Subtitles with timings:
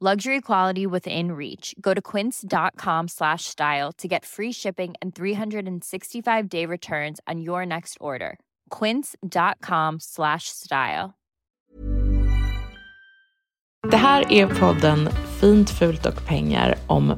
[0.00, 1.74] Luxury quality within reach.
[1.80, 7.66] Go to quince.com slash style to get free shipping and 365 day returns on your
[7.66, 8.38] next order.
[8.70, 11.14] Quince.com slash style.
[13.90, 15.08] Det här är podden
[15.40, 17.14] Fint, fult och pengar om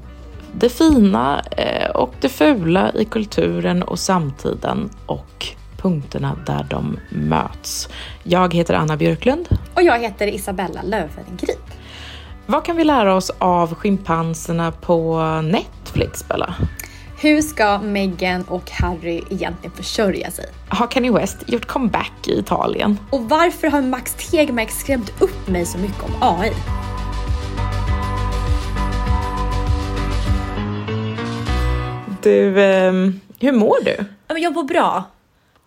[0.54, 5.46] det fina eh, och det fula i kulturen och samtiden och
[5.78, 7.88] punkterna där de möts.
[8.22, 9.48] Jag heter Anna Björklund.
[9.74, 11.69] Och jag heter Isabella Löfven Grip.
[12.50, 16.54] Vad kan vi lära oss av schimpanserna på Netflix, Bella?
[17.20, 20.46] Hur ska Meghan och Harry egentligen försörja sig?
[20.68, 22.98] Har Kanye West gjort comeback i Italien?
[23.10, 26.52] Och varför har Max Tegmark skrämt upp mig så mycket om AI?
[32.22, 32.92] Du, eh,
[33.40, 33.96] hur mår du?
[34.40, 35.04] Jag mår bra.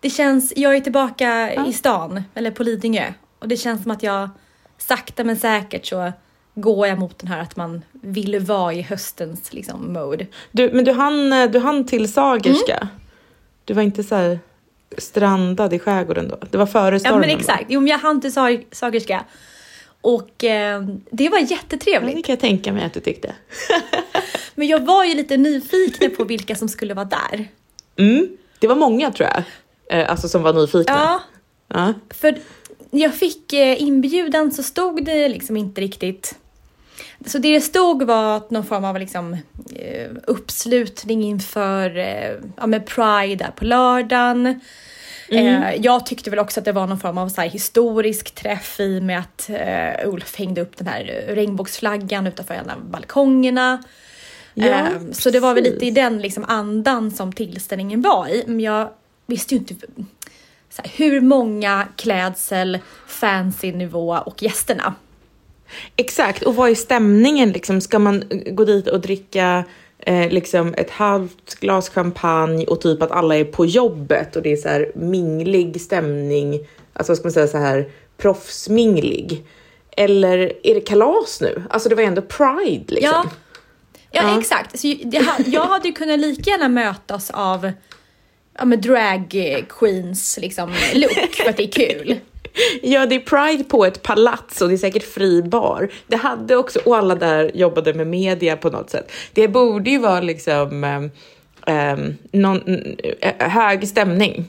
[0.00, 1.66] Det känns, jag är tillbaka Ja.
[1.66, 3.12] i stan, eller på Lidingö.
[3.38, 4.28] Och det känns som att jag
[4.78, 6.12] sakta men säkert så
[6.54, 10.26] går jag mot den här att man vill vara i höstens liksom mode.
[10.50, 12.88] du men du hann, du hann till Sagerska?
[13.64, 14.38] Du var inte så här
[14.98, 16.38] strandad i skärgården då?
[16.50, 17.20] Det var före Ja stormen?
[17.20, 17.36] men va?
[17.40, 19.24] exakt, jo men jag hann till Sag- Sagerska.
[20.00, 22.16] Och eh, det var Ja, jättetrevligt.
[22.16, 23.34] det kan jag tänka mig att du tyckte.
[24.54, 27.48] Men jag var ju lite nyfiken på vilka som skulle vara där.
[27.96, 28.28] Mm.
[28.58, 29.42] Det var många tror jag,
[30.00, 30.94] eh, alltså som var nyfikna.
[30.94, 31.20] Ja,
[31.68, 31.92] Ja.
[32.10, 32.38] för
[32.90, 36.38] jag fick eh, inbjudan så stod det liksom inte riktigt.
[37.26, 39.34] Så det det stod var att någon form av liksom,
[39.76, 44.60] eh, uppslutning inför eh, ja, med Pride där på lördagen.
[45.28, 49.00] Eh, jag tyckte väl också att det var någon form av så historisk träff i
[49.00, 53.82] med att eh, Ulf hängde upp den här regnbågsflaggan utanför en av balkongerna.
[54.54, 58.44] Ja, så det var väl lite i den liksom andan som tillställningen var i.
[58.46, 58.90] Men jag
[59.26, 59.74] visste ju inte
[60.76, 64.94] här, hur många klädsel, fancy nivå och gästerna.
[65.96, 67.80] Exakt, och vad är stämningen liksom?
[67.80, 69.64] Ska man gå dit och dricka
[69.98, 74.52] eh, liksom ett halvt glas champagne och typ att alla är på jobbet och det
[74.52, 76.60] är så här minglig stämning,
[76.92, 79.44] alltså vad ska man säga så här proffsminglig?
[79.96, 81.62] Eller är det kalas nu?
[81.70, 83.12] Alltså det var ändå Pride liksom.
[83.12, 83.24] Ja,
[84.10, 84.38] ja, Ja.
[84.40, 84.78] exakt.
[84.78, 87.72] Så det, jag hade ju kunnat lika gärna mötas av
[88.58, 89.36] ja, men drag
[89.68, 92.20] queens liksom, look för att det är kul.
[92.82, 95.88] Ja, det är Pride på ett palats och det är säkert fri bar.
[96.06, 99.12] Det hade också, och alla där jobbade med media på något sätt.
[99.32, 100.84] Det borde ju vara liksom
[101.66, 102.62] um, någon,
[103.20, 104.44] eh, hög stämning.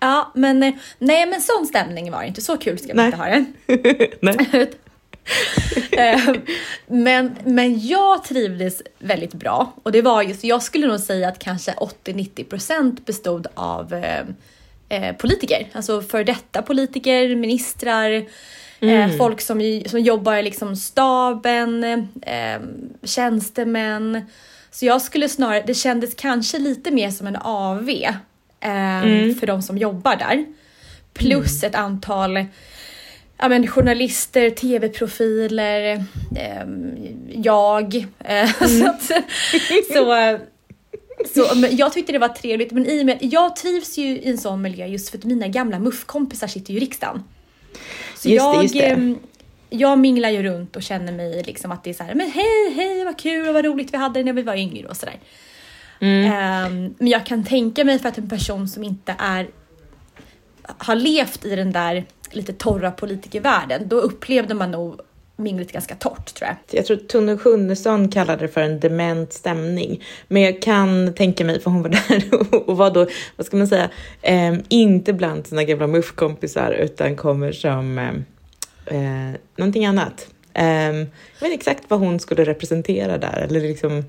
[0.00, 2.40] Ja, men eh, nej, men sån stämning var det inte.
[2.42, 3.06] Så kul ska man Nej.
[3.06, 4.08] inte ha det.
[4.20, 4.70] Nej.
[5.90, 6.34] Eh,
[6.86, 11.38] men, men jag trivdes väldigt bra och det var just, jag skulle nog säga att
[11.38, 11.72] kanske
[12.04, 14.24] 80-90% bestod av eh,
[14.88, 18.24] eh, politiker, alltså för detta politiker, ministrar,
[18.80, 21.84] eh, folk som, som jobbar i liksom staben,
[22.22, 22.60] eh,
[23.02, 24.26] tjänstemän.
[24.70, 27.88] Så jag skulle snarare, det kändes kanske lite mer som en AV
[28.60, 30.46] eh, för de som jobbar där.
[31.14, 32.46] Plus ett antal
[33.38, 36.04] ja, men, journalister, tv-profiler,
[36.36, 36.96] ehm,
[37.32, 38.06] jag.
[38.18, 39.02] Eh, så att,
[39.92, 40.38] så,
[41.34, 44.30] så, men jag tyckte det var trevligt, men i och med, jag trivs ju i
[44.30, 47.22] en sån miljö just för att mina gamla muffkompisar sitter ju i riksdagen.
[48.16, 48.86] Så Just det, jag, just det.
[48.86, 49.18] ehm,
[49.70, 52.74] jag minglar ju runt och känner mig liksom att det är så här, men hej,
[52.74, 55.18] hej, vad kul och vad roligt vi hade när vi var yngre och sådär.
[56.00, 59.48] Ehm, men jag kan tänka mig för att en person som inte är
[60.78, 65.00] har levt i den där lite torra politikervärlden, då upplevde man nog
[65.36, 66.78] minglet ganska torrt tror jag.
[66.78, 70.04] Jag tror Tone Schunnesson kallade det för en dement stämning.
[70.28, 72.24] Men jag kan tänka mig, för hon var där
[72.68, 73.06] och var då,
[73.36, 73.90] vad ska man säga,
[74.22, 78.10] eh, inte bland sina gamla muffkompisar utan kommer som eh,
[78.86, 80.28] eh, någonting annat.
[80.54, 81.06] Eh, jag
[81.40, 84.04] vet inte exakt vad hon skulle representera där eller liksom.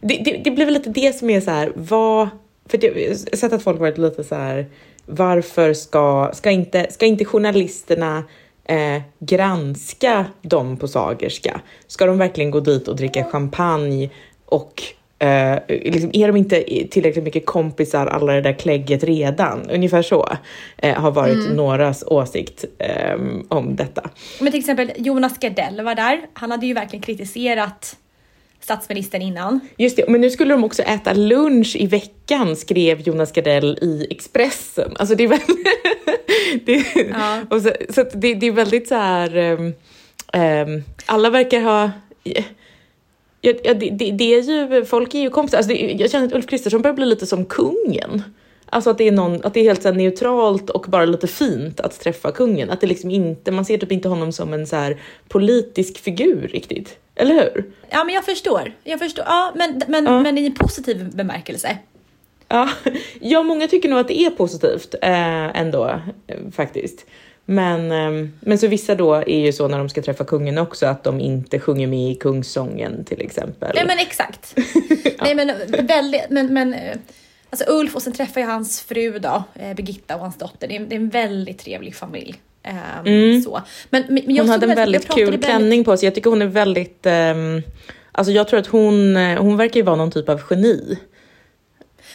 [0.00, 2.28] Det, det, det blir väl lite det som är så här, vad,
[2.66, 4.66] för det, jag har sett att folk varit lite så här,
[5.06, 8.24] varför ska, ska inte, ska inte journalisterna
[8.68, 11.60] eh, granska dem på Sagerska?
[11.86, 14.10] Ska de verkligen gå dit och dricka champagne
[14.44, 14.82] och
[15.18, 19.70] eh, liksom, är de inte tillräckligt mycket kompisar alla det där klägget redan?
[19.70, 20.28] Ungefär så
[20.76, 21.56] eh, har varit Mm.
[21.56, 24.10] någras åsikt eh, om detta.
[24.40, 26.20] Men till exempel Jonas Gardell var där.
[26.32, 27.96] Han hade ju verkligen kritiserat
[28.60, 29.60] statsministern innan.
[29.76, 34.06] Just det, men nu skulle de också äta lunch i veckan, skrev Jonas Gardell i
[34.10, 34.92] Expressen.
[34.96, 35.66] Alltså det är väldigt...
[36.66, 37.60] det, Ja.
[37.60, 39.36] så, så det, det är väldigt så här...
[39.36, 39.74] ehm,
[40.32, 41.90] ehm, alla verkar ha...
[43.40, 45.58] Ja, det, det, är ju, folk är ju kompisar.
[45.58, 48.22] Alltså jag känner att Ulf Kristersson börjar bli lite som kungen.
[48.70, 51.80] Alltså att det är, någon, att det är helt så neutralt och bara lite fint
[51.80, 52.70] att träffa kungen.
[52.70, 54.94] Att det liksom inte, man ser typ inte honom som en så
[55.28, 56.98] politisk figur riktigt.
[57.14, 57.64] Eller hur?
[57.90, 58.72] Ja men jag förstår.
[58.84, 59.24] Jag förstår.
[59.28, 60.20] Ja men, men, Ja.
[60.20, 61.78] men i en positiv bemärkelse.
[62.48, 62.68] Ja,
[63.20, 66.00] ja, många tycker nog att det är positivt eh, ändå
[66.52, 67.06] faktiskt.
[67.44, 70.86] Men, eh, men så vissa då är ju så när de ska träffa kungen också
[70.86, 73.72] att de inte sjunger med i kungssången till exempel.
[73.74, 74.54] Nej men exakt.
[75.20, 75.52] Nej men
[75.86, 76.96] väldigt, men, men eh,
[77.50, 80.68] alltså Ulf och sen träffar jag hans fru då, eh, Birgitta och hans dotter.
[80.68, 82.40] Det är, det är en väldigt trevlig familj.
[82.62, 83.62] Ehm, så.
[83.90, 86.06] Men, men jag hon hade en väldigt kul klänning på sig.
[86.06, 87.06] Jag tycker hon är väldigt...
[87.06, 87.62] ehm,
[88.12, 90.98] alltså jag tror att hon, eh, hon verkar ju vara någon typ av geni.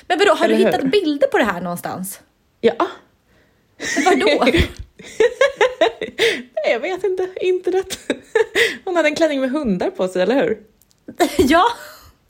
[0.07, 0.71] Men vadå, har du Eller hur?
[0.71, 2.19] hittat bilder på det här någonstans?
[2.62, 2.88] Ja.
[3.95, 4.44] Men vadå?
[4.45, 4.69] Nej,
[6.71, 7.30] jag vet inte.
[7.35, 8.00] Internet.
[8.85, 10.57] Hon hade en klänning med hundar på sig, eller hur?
[11.38, 11.63] ja,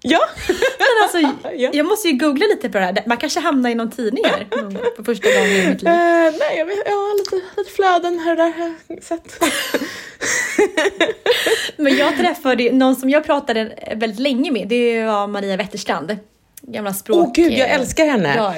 [0.05, 0.19] Ja.
[0.47, 1.69] men alltså Ja.
[1.73, 3.03] jag måste ju googla lite på det här.
[3.05, 4.47] Man kanske hamnar i någon tidning här
[4.95, 5.91] för första gången i mitt liv.
[5.93, 9.43] Eh, nej, jag vet, ja, lite, lite flöden här och där har jag sett.
[11.77, 14.67] Men jag träffade någon som jag pratade väldigt länge med.
[14.67, 16.17] Det var Maria Wetterstrand.
[16.61, 17.27] Gamla språk...
[17.27, 18.33] Åh gud, jag älskar henne.
[18.37, 18.55] Ja,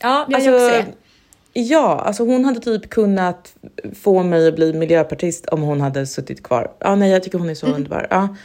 [0.00, 1.60] ja jag Alltså, gör också det.
[1.60, 3.54] Ja, alltså hon hade typ kunnat
[4.02, 6.70] få mig att bli miljöpartist om hon hade suttit kvar.
[6.78, 8.06] Ja, nej, jag tycker hon är så underbar.
[8.10, 8.36] Ja.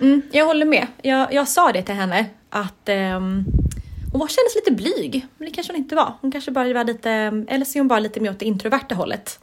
[0.00, 0.86] Mm, jag håller med.
[1.02, 3.44] Jag, jag sa det till henne att ehm,
[4.12, 5.26] hon var, kändes lite blyg.
[5.38, 6.12] Men det kanske hon inte var.
[6.20, 7.10] Hon kanske bara var lite,
[7.48, 9.38] eller så är hon bara lite mer åt det introverta hållet.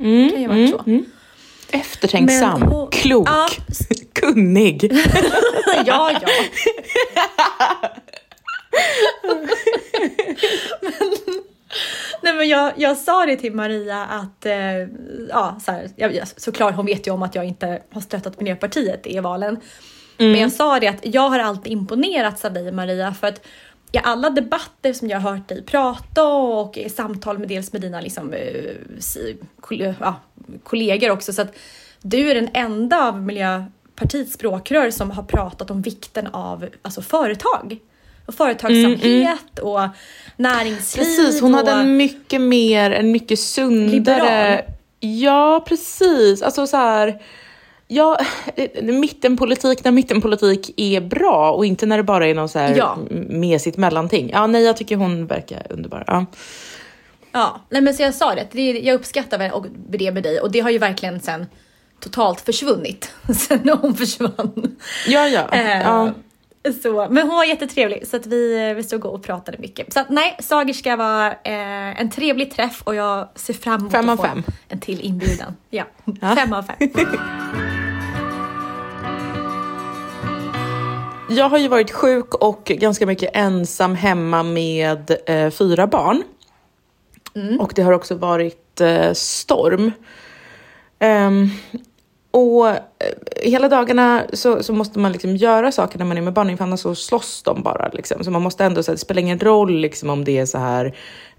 [0.00, 0.82] Mm, kan ju ha varit så.
[0.86, 1.04] mm.
[1.72, 3.48] Eftertänksam, hon- klok, Ja.
[4.12, 4.92] kunnig.
[5.86, 6.28] ja, ja.
[9.22, 9.48] men,
[12.22, 14.54] nej men jag, jag sa det till Maria att, eh,
[15.28, 19.06] ja så här, jag- såklart hon vet ju om att jag inte har stöttat Miljöpartiet
[19.06, 19.60] i valen.
[20.24, 23.46] Men jag sa det att jag har alltid imponerats av dig Maria för att
[23.92, 27.82] i alla debatter som jag har hört dig prata och i samtal med dels med
[27.82, 29.34] dina liksom, eh,
[30.62, 31.54] kollegor också så att
[32.02, 37.78] du är den enda av Miljöpartiets språkrör som har pratat om vikten av alltså, företag.
[38.26, 39.80] Och företagsamhet och
[40.36, 41.04] näringsliv.
[41.04, 43.90] Precis, hon hade en mycket mer, en mycket sundare...
[43.90, 44.58] Liberal.
[45.00, 46.42] Ja, precis.
[46.42, 47.22] Alltså så här...
[47.92, 48.18] Ja,
[48.56, 52.74] eh, mittenpolitik när mittenpolitik är bra och inte när det bara är någon så här
[52.76, 52.98] Ja.
[53.28, 54.30] mesigt mellanting.
[54.32, 56.04] Ja, nej, jag tycker hon verkar underbar.
[56.06, 56.26] Ja.
[57.32, 59.38] Ja, nej men så jag sa det, det jag uppskattar
[59.98, 61.46] det med dig och det har ju verkligen sen
[62.00, 64.76] totalt försvunnit sen hon försvann.
[65.08, 65.48] Ja, ja.
[65.52, 66.10] Eh, ja.
[66.82, 69.92] Så, men hon var jättetrevlig så att vi, vi stod och pratade mycket.
[69.92, 74.08] Så att nej, Sagerska var eh, en trevlig träff och jag ser fram emot Fem
[74.08, 74.42] att få fem.
[74.68, 75.56] en till inbjudan.
[75.70, 75.84] Ja,
[76.20, 76.36] Ja.
[76.36, 76.76] fem av fem.
[81.32, 86.22] Jag har ju varit sjuk och ganska mycket ensam hemma med eh, fyra barn.
[87.60, 89.92] Och det har också varit eh, storm.
[90.98, 91.48] Ehm,
[92.30, 92.76] och eh,
[93.42, 96.64] hela dagarna så, så måste man liksom göra saker när man är med barnen, för
[96.64, 97.88] annars så slåss de bara.
[97.92, 98.24] Liksom.
[98.24, 100.58] Så man måste ändå, så här, det spelar ingen roll liksom, om det är så
[100.58, 100.96] här,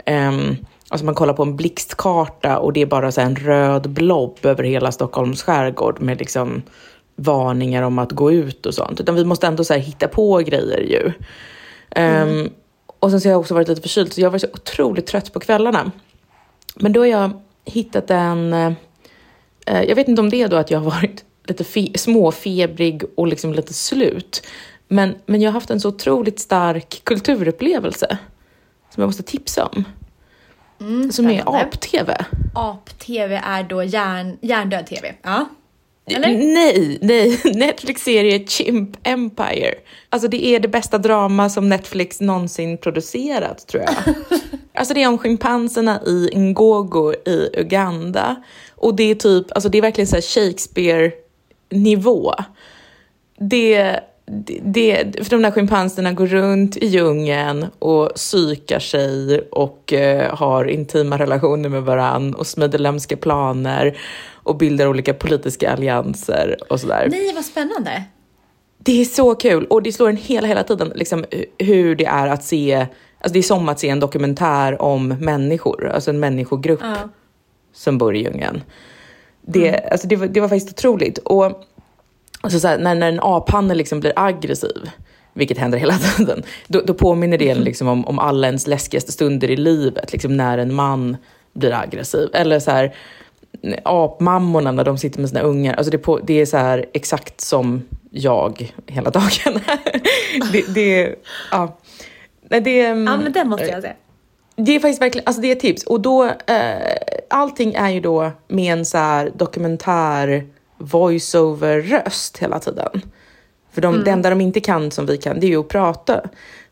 [0.07, 0.57] um,
[0.89, 4.37] alltså man kollar på en blixtkarta och det är bara så här, en röd blob
[4.43, 6.61] över hela Stockholms skärgård med liksom
[7.21, 8.99] varningar om att gå ut och sånt.
[9.01, 11.11] Utan vi måste ändå så hitta på grejer ju.
[11.89, 12.49] Ehm,
[12.99, 15.05] och sen så har jag också varit lite förkyld, så jag har varit så otroligt
[15.07, 15.91] trött på kvällarna.
[16.75, 17.31] Men då har jag
[17.65, 18.53] hittat en...
[18.53, 18.71] eh,
[19.65, 23.27] jag vet inte om det är då att jag har varit lite fe- småfebrig och
[23.27, 24.47] liksom lite slut.
[24.87, 28.17] Men, men jag har haft en så otroligt stark kulturupplevelse
[28.93, 29.83] som jag måste tipsa om.
[31.11, 32.25] som är ap-tv.
[32.55, 35.15] Ap-tv är då hjärn, hjärndöd tv.
[35.23, 35.45] Ja.
[36.05, 36.27] Eller?
[36.27, 37.41] Nej, nej.
[37.55, 39.73] Netflix-serie Chimp Empire.
[40.09, 43.95] Alltså det är det bästa drama som Netflix någonsin producerat tror jag.
[44.73, 48.43] alltså det är om schimpanserna i Ngogo i Uganda.
[48.75, 52.33] Och det är typ, alltså det är verkligen så här Shakespeare-nivå.
[53.39, 59.93] Det, det, det, för de där schimpanserna går runt i djungeln och psykar sig och
[59.93, 63.97] eh, har intima relationer med varann och smider lömska planer
[64.43, 67.07] och bildar olika politiska allianser och sådär.
[67.11, 68.03] Nej, vad spännande.
[68.77, 71.25] Det är så kul och det slår en hela, hela tiden liksom,
[71.57, 72.75] hur det är att se,
[73.19, 76.95] alltså det är som att se en dokumentär om människor, alltså en människogrupp Ja.
[77.73, 78.63] som bor i djungeln.
[79.41, 81.17] Det, alltså det, var, det var faktiskt otroligt.
[81.17, 81.63] Och
[82.41, 84.89] alltså så här, när, när en aphanne liksom blir aggressiv,
[85.33, 89.11] vilket händer hela tiden, då, då påminner det en liksom om, om alla ens läskigaste
[89.11, 91.17] stunder i livet, liksom när en man
[91.53, 92.29] blir aggressiv.
[92.33, 92.95] Eller så här,
[93.83, 95.73] apmammorna när de sitter med sina ungar.
[95.73, 99.29] Alltså det, på, det är så här exakt som jag hela dagen.
[100.51, 101.15] det, det,
[101.51, 101.77] ja.
[102.49, 103.93] Nej, det, Ja, men den måste jag se.
[104.55, 105.83] det är faktiskt verkligen, alltså det är ett tips.
[105.83, 106.97] Och då, eh,
[107.29, 113.01] allting är ju då med en så här dokumentär voice-over-röst hela tiden.
[113.71, 116.21] För de, det enda de inte kan som vi kan, det är ju att prata.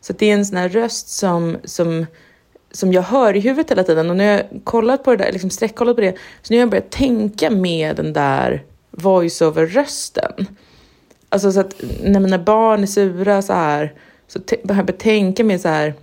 [0.00, 2.06] Så det är en sån här röst som, som,
[2.72, 4.10] som jag hör i huvudet hela tiden.
[4.10, 6.70] Och när jag kollat på det där, liksom sträckkollat på det, så nu har jag
[6.70, 10.46] börjat tänka med den där voice-over-rösten.
[11.28, 13.94] Alltså så att när mina barn är sura så här,
[14.28, 15.94] så har jag jag tänka med så här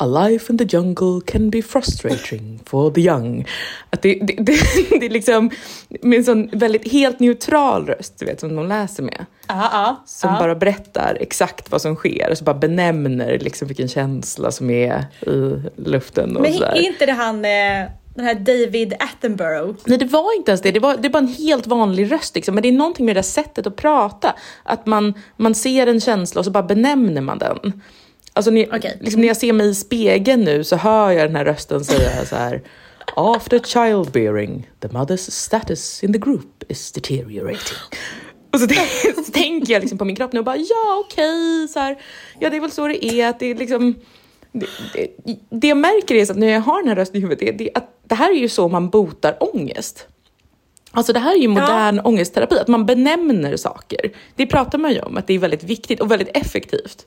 [0.00, 3.46] A life in the jungle can be frustrating for the young.
[3.90, 4.52] Att det, det, det,
[5.00, 5.50] det är liksom
[6.02, 9.26] med en sån väldigt helt neutral röst, du vet, som de läser med.
[9.48, 10.02] Ja, ja.
[10.06, 10.38] Som ja.
[10.38, 15.04] bara berättar exakt vad som sker, och så bara benämner liksom vilken känsla som är
[15.26, 16.72] i luften och Men sådär.
[16.76, 19.74] är inte det han, eh, den här David Attenborough?
[19.84, 20.70] Nej, det var inte ens det.
[20.70, 22.34] Det var, det var en helt vanlig röst.
[22.34, 22.54] Liksom.
[22.54, 24.34] Men det är någonting med det där sättet att prata.
[24.62, 27.82] Att man, man ser en känsla och så bara benämner man den.
[28.38, 28.98] Alltså, när, Okej.
[29.00, 32.24] liksom, när jag ser mig i spegeln nu så hör jag den här rösten säga
[32.24, 32.62] så här.
[33.16, 37.78] After childbearing, the mother's status in the group is deteriorating.
[38.52, 38.68] Och så,
[39.24, 41.98] så tänker jag liksom på min kropp nu och bara ja okej, så här,
[42.38, 43.28] ja det är väl så det är.
[43.28, 43.94] Att det, är liksom,
[44.52, 47.20] det, det, det jag märker är så att när jag har den här rösten i
[47.20, 50.06] huvudet, det, det, att det här är ju så man botar ångest.
[50.90, 54.10] Alltså det här är ju modern ångestterapi, att man benämner saker.
[54.34, 57.06] Det pratar man ju om, att det är väldigt viktigt och väldigt effektivt.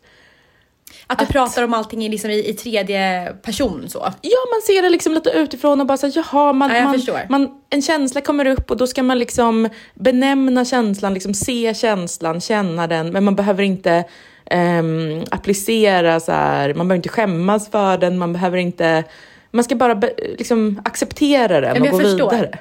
[1.11, 3.99] Att du Att- pratar om allting i, liksom i, i tredje person så.
[4.21, 7.29] Ja, man ser det liksom lite utifrån och bara så här, jaha, man, Ja, jag
[7.29, 11.73] man, man, en känsla kommer upp och då ska man liksom benämna känslan, liksom se
[11.73, 14.03] känslan, känna den, men man behöver inte
[14.45, 19.03] ehm, applicera så här, man behöver inte skämmas för den, man behöver inte,
[19.51, 22.31] man ska bara be, liksom acceptera den och gå förstår.
[22.31, 22.59] vidare.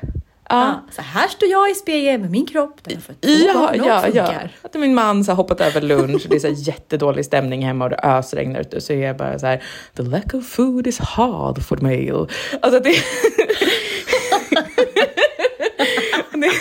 [0.50, 0.80] Ja.
[0.90, 4.00] Så här står jag i spegeln med min kropp där för två Ja, ja, ja.
[4.00, 4.50] funkar.
[4.62, 7.84] Att min man så har hoppat över lunch och det är så jättedålig stämning hemma
[7.84, 9.62] och det ösregnar ute så är jag bara så här
[9.96, 12.26] the lack of food is hard for male.
[12.62, 12.94] Alltså det...
[16.32, 16.52] det,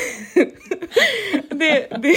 [1.50, 2.16] det, det,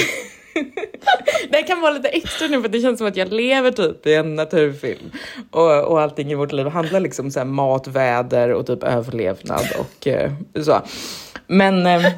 [1.51, 4.15] det kan vara lite extra nu för det känns som att jag lever typ i
[4.15, 5.11] en naturfilm
[5.51, 10.07] och, och allting i vårt liv handlar liksom så mat, väder och typ överlevnad och
[10.07, 10.33] eh,
[10.63, 10.81] så.
[11.47, 12.13] Men, eh,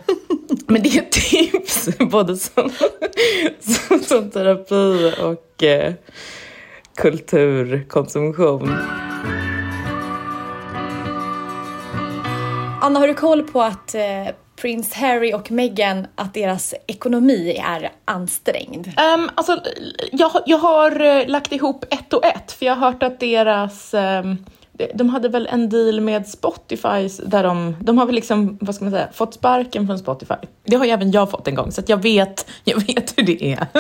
[0.67, 2.71] men det är ett tips både som,
[3.61, 5.93] som, som terapi och eh,
[6.97, 8.77] kulturkonsumtion.
[12.81, 17.93] Anna, har du koll på att eh, prins Harry och Meghan, att deras ekonomi är
[18.05, 18.87] ansträngd?
[18.87, 19.61] Um, alltså,
[20.13, 23.21] jag, har- jag har eh, lagt ihop ett och ett, för jag har hört att
[23.21, 23.95] deras...
[23.95, 24.45] um
[24.79, 27.77] de, de hade väl en deal med Spotify där de...
[27.81, 30.35] De har väl liksom, vad ska man säga, fått sparken från Spotify.
[30.65, 33.53] Det har ju även jag fått en gång, så jag vet, jag vet hur det
[33.53, 33.67] är.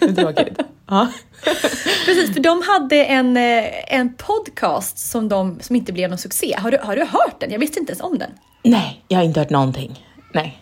[0.00, 0.58] det är tråkigt.
[0.88, 1.08] Ja.
[2.04, 6.56] Precis, för de hade en, eh, en podcast som, de, som inte blev någon succé.
[6.58, 7.50] Har du, har du hört den?
[7.50, 8.30] Jag visste inte ens om den.
[8.62, 10.06] Nej, jag har inte hört någonting.
[10.34, 10.58] Nej.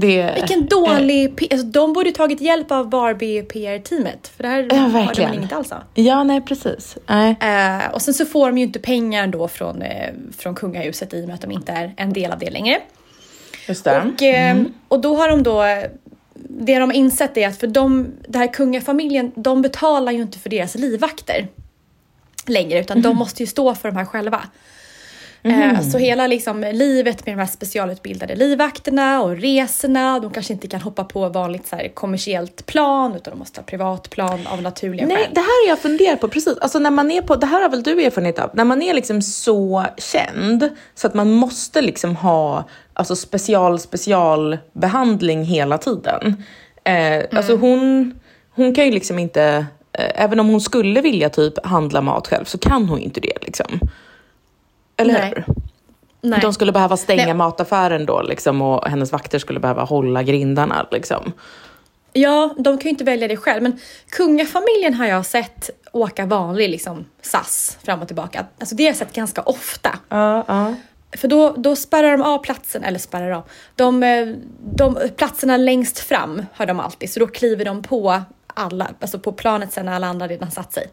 [0.00, 1.36] Det, Vilken dålig...
[1.36, 4.28] P- alltså, de borde tagit hjälp av Barbie PR-teamet.
[4.36, 5.30] För det här Ja, verkligen.
[5.30, 5.78] man inget alls av.
[5.94, 6.96] Ja, nej precis.
[7.06, 7.36] Nej.
[7.40, 11.22] Eh, och sen så får de ju inte pengar då från, eh, från kungahuset i
[11.22, 12.80] och med att de inte är en del av det längre.
[13.68, 14.02] Just det.
[14.14, 14.56] Och, eh,
[14.88, 15.62] och då har de då,
[16.34, 20.38] det de har insett är att för de, den här kungafamiljen, de betalar ju inte
[20.38, 21.48] för deras livvakter
[22.46, 24.42] längre utan de måste ju stå för de här själva.
[25.46, 30.68] Eh, Så hela liksom, livet med de här specialutbildade livvakterna och resorna, de kanske inte
[30.68, 35.06] kan hoppa på vanligt så här, kommersiellt plan utan de måste ha privatplan av naturliga
[35.06, 35.26] Nej, skäl.
[35.34, 36.58] det här har jag funderat på precis.
[36.58, 38.94] Alltså när man är på, det här har väl du erfarenhet av, när man är
[38.94, 46.42] liksom så känd så att man måste liksom ha alltså special specialbehandling hela tiden.
[46.84, 48.14] Eh, Alltså hon,
[48.50, 52.44] hon kan ju liksom inte, eh, även om hon skulle vilja typ handla mat själv
[52.44, 53.80] så kan hon inte det liksom.
[54.96, 55.32] Eller Nej.
[55.36, 55.54] hur?
[56.20, 56.40] Nej.
[56.40, 57.34] De skulle behöva stänga Nej.
[57.34, 61.32] mataffären då liksom och hennes vakter skulle behöva hålla grindarna liksom.
[62.12, 66.70] Ja, de kan ju inte välja det själv, men kungafamiljen har jag sett åka vanlig
[66.70, 68.46] liksom, SAS fram och tillbaka.
[68.58, 69.98] Alltså det har jag sett ganska ofta.
[70.08, 70.74] Ja, ja.
[71.16, 73.42] För då, då spärrar de av platsen, eller spärrar av,
[73.74, 74.26] de, eh,
[74.74, 79.32] de platserna längst fram har de alltid, så då kliver de på alla, alltså på
[79.32, 80.86] planet sen när alla andra redan satt sig.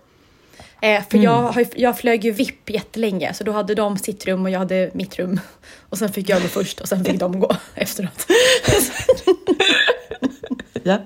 [0.83, 4.25] Eh, för jag, har, ju- jag flög ju VIP jättelänge, så då hade de sitt
[4.25, 5.39] rum och jag hade mitt rum.
[5.89, 8.25] Och sen fick jag gå först och sen fick de gå efteråt.
[10.83, 10.97] ja.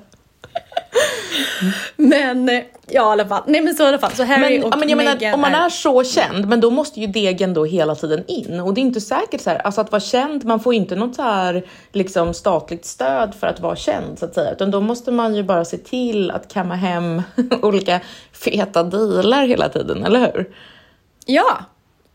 [1.96, 3.44] Men eh, ja, i alla fall.
[3.48, 4.12] Nej men så i alla fall.
[4.12, 6.70] Så Harry Men, och men jag menar, Meghan om man är så känd, men då
[6.70, 8.60] måste ju degen då hela tiden in.
[8.60, 11.15] Och det är inte säkert så här, alltså att vara känd, man får inte något
[11.15, 14.51] så här liksom statligt stöd för att vara känd så att säga.
[14.51, 17.22] Utan då måste man ju bara se till att kamma hem
[17.62, 18.00] olika
[18.32, 20.56] feta dealar hela tiden, eller hur?
[21.25, 21.58] Ja!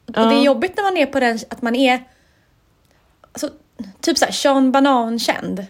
[0.06, 2.04] Och det är jobbigt när man är på den, att man är
[3.32, 3.48] alltså,
[4.00, 5.66] typ såhär Sean Banan-känd.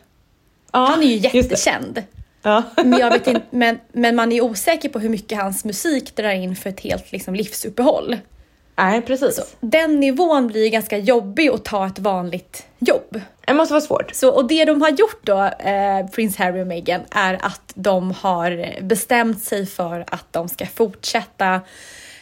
[0.73, 2.03] Ja, Han är ju jättekänd.
[2.43, 2.63] Ja.
[2.77, 6.31] Men, jag vet inte, men, men man är osäker på hur mycket hans musik drar
[6.31, 8.17] in för ett helt liksom, livsuppehåll.
[8.77, 9.37] Nej, precis.
[9.37, 13.21] Så den nivån blir ganska jobbig att ta ett vanligt jobb.
[13.47, 14.15] Det måste vara svårt.
[14.15, 18.11] Så, och det de har gjort då, eh, Prins Harry och Meghan, är att de
[18.11, 21.61] har bestämt sig för att de ska fortsätta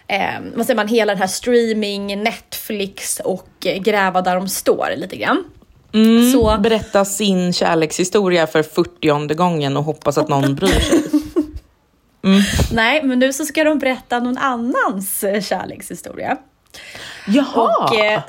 [0.07, 4.89] eh, vad säger man, hela den här streaming, Netflix och eh, gräva där de står
[4.97, 5.45] lite grann.
[6.33, 11.03] Så, Berätta sin kärlekshistoria för 40 gången och hoppas att någon bryr sig.
[12.73, 16.37] nej, men nu så ska de berätta någon annans eh, kärlekshistoria.
[17.27, 17.89] Jaha!
[17.89, 18.21] Och, eh,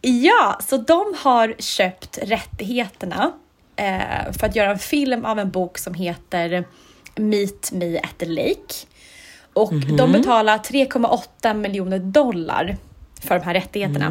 [0.00, 3.32] ja, så de har köpt rättigheterna
[3.76, 6.64] eh, för att göra en film av en bok som heter
[7.16, 8.74] Meet Me at the Lake.
[9.52, 12.76] Och de betalar 3,8 miljoner dollar
[13.20, 14.10] för de här rättigheterna.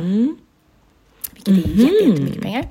[1.46, 2.68] Vilket är jätte, jättemycket pengar.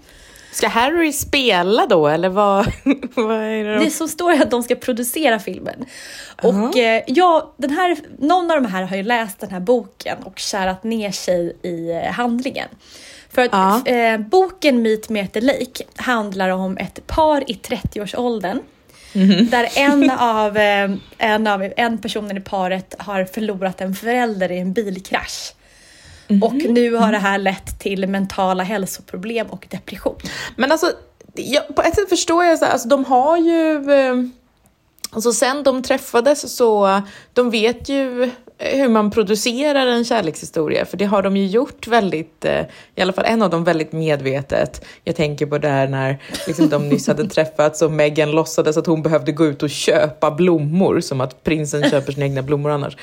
[0.52, 2.66] Ska Harry spela då eller vad,
[3.14, 3.84] vad är det?
[3.84, 5.84] Det som står är att de ska producera filmen.
[6.42, 10.18] Och eh, ja, den här, någon av de här har ju läst den här boken
[10.22, 12.68] och kärat ner sig i eh, handlingen.
[13.30, 13.86] För att Ja.
[13.92, 18.58] eh, boken Meet Me at the Lake handlar om ett par i 30-årsåldern
[19.50, 24.58] där en av, eh, en av en personen i paret har förlorat en förälder i
[24.58, 25.52] en bilkrasch.
[26.42, 30.16] Och nu har det här lett till mentala hälsoproblem och depression.
[30.56, 30.92] Men alltså,
[31.34, 34.14] jag, på ett sätt förstår jag så här, alltså de har ju, eh,
[35.10, 38.30] alltså sen de träffades så, de vet ju
[38.72, 42.60] hur man producerar en kärlekshistoria, för det har de ju gjort väldigt, eh,
[42.94, 44.84] i alla fall en av dem väldigt medvetet.
[45.04, 48.86] Jag tänker på det här när liksom, de nyss hade träffats och Meghan låtsades att
[48.86, 52.96] hon behövde gå ut och köpa blommor, som att prinsen köper sina egna blommor annars.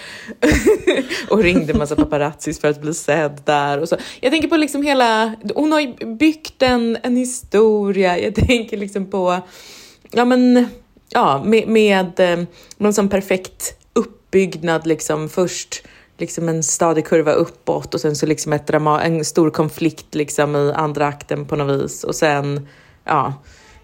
[1.30, 3.98] och ringde massa paparazzis för att bli sedd där och så.
[4.22, 9.12] Jag tänker på liksom hela, hon har ju byggt en, en historia, jag tänker liksom
[9.12, 9.40] på,
[10.12, 10.70] ja men,
[11.10, 12.46] ja med, med
[12.78, 13.81] någon sån perfekt
[14.32, 15.84] uppbyggnad liksom först
[16.18, 20.56] liksom en stadig kurva uppåt och sen så liksom ett drama, en stor konflikt liksom
[20.56, 22.68] i andra akten på något vis och sen,
[23.04, 23.34] ja,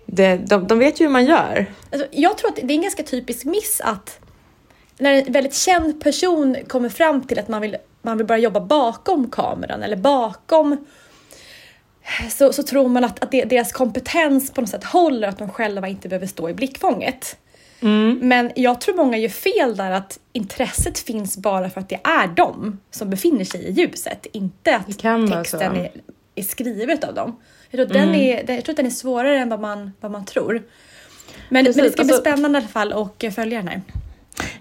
[0.06, 1.66] det, de, de vet ju hur man gör.
[1.92, 4.20] Alltså, jag tror att det är en ganska typisk miss att
[4.98, 8.60] när en väldigt känd person kommer fram till att man vill, man vill börja jobba
[8.60, 10.86] bakom kameran eller bakom
[12.30, 15.88] så, så tror man att, att deras kompetens på något sätt håller, att de själva
[15.88, 17.38] inte behöver stå i blickfånget.
[18.22, 22.28] Men jag tror många gör fel där att intresset finns bara för att det är
[22.28, 25.92] de som befinner sig i ljuset, inte att texten är,
[26.36, 27.40] är skrivet av dem.
[27.70, 30.12] Jag tror, att den är, jag tror att den är svårare än vad man, vad
[30.12, 30.54] man tror.
[30.54, 30.64] Men,
[31.50, 33.82] men det ska bli alltså- spännande i alla fall och följa den här.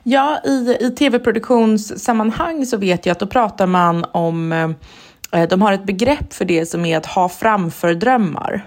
[0.02, 4.52] Ja, i, i tv-produktionssammanhang så vet jag att då pratar man om,
[5.32, 8.66] eh, de har ett begrepp för det som är att ha framför-drömmar.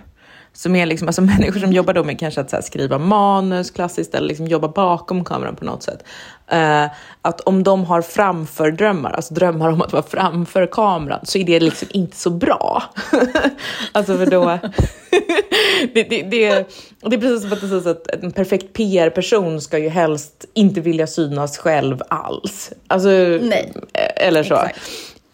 [0.60, 4.28] Som är liksom, alltså människor som jobbar då med kanske att skriva manus klassiskt eller
[4.28, 6.04] liksom jobba bakom kameran på något sätt.
[6.48, 6.86] Eh,
[7.22, 11.60] att om de har framför-drömmar, alltså drömmar om att vara framför kameran, så är det
[11.60, 12.84] liksom inte så bra.
[13.92, 14.46] alltså för då...
[15.94, 16.70] det, det, det,
[17.02, 20.82] det är precis som att det sägs att en perfekt PR-person ska ju helst inte
[20.82, 22.72] vilja synas själv alls.
[22.88, 23.74] Alltså, Nej.
[24.16, 24.56] Eller så.
[24.56, 24.80] Exakt.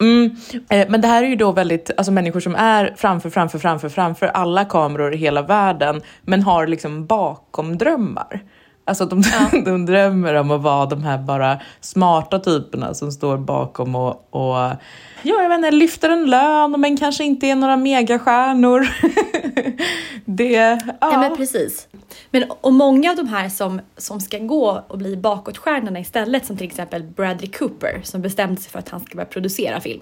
[0.01, 0.35] Mm.
[0.69, 3.89] Eh, men det här är ju då väldigt, alltså människor som är framför, framför, framför,
[3.89, 8.43] framför alla kameror i hela världen, men har liksom bakom drömmar.
[8.85, 9.59] Alltså de, ja.
[9.65, 14.55] de drömmer om att vara de här bara smarta typerna som står bakom och, och
[14.55, 14.77] ja,
[15.23, 18.87] jag vet inte, lyfter en lön men kanske inte är några megastjärnor.
[20.25, 20.79] det, ja.
[20.99, 21.19] ja.
[21.19, 21.87] men precis.
[22.31, 26.57] Men, och många av de här som, som ska gå och bli bakåtstjärnorna istället, som
[26.57, 30.01] till exempel Bradley Cooper som bestämde sig för att han ska börja producera film.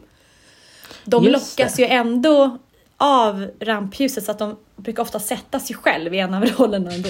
[1.06, 1.82] De Just lockas det.
[1.82, 2.58] ju ändå
[2.98, 7.10] av rampljuset så att de brukar ofta sätta sig själv i en av rollerna ändå.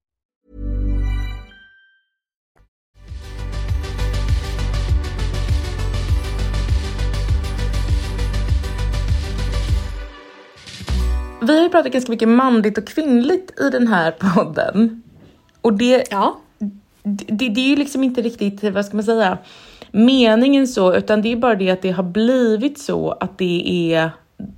[11.41, 15.03] Vi har ju pratat ganska mycket manligt och kvinnligt i den här podden.
[15.61, 16.41] Och det, ja.
[17.03, 19.37] det, det är ju liksom inte riktigt, vad ska man säga,
[19.91, 24.11] meningen så, utan det är bara det att det har blivit så att det är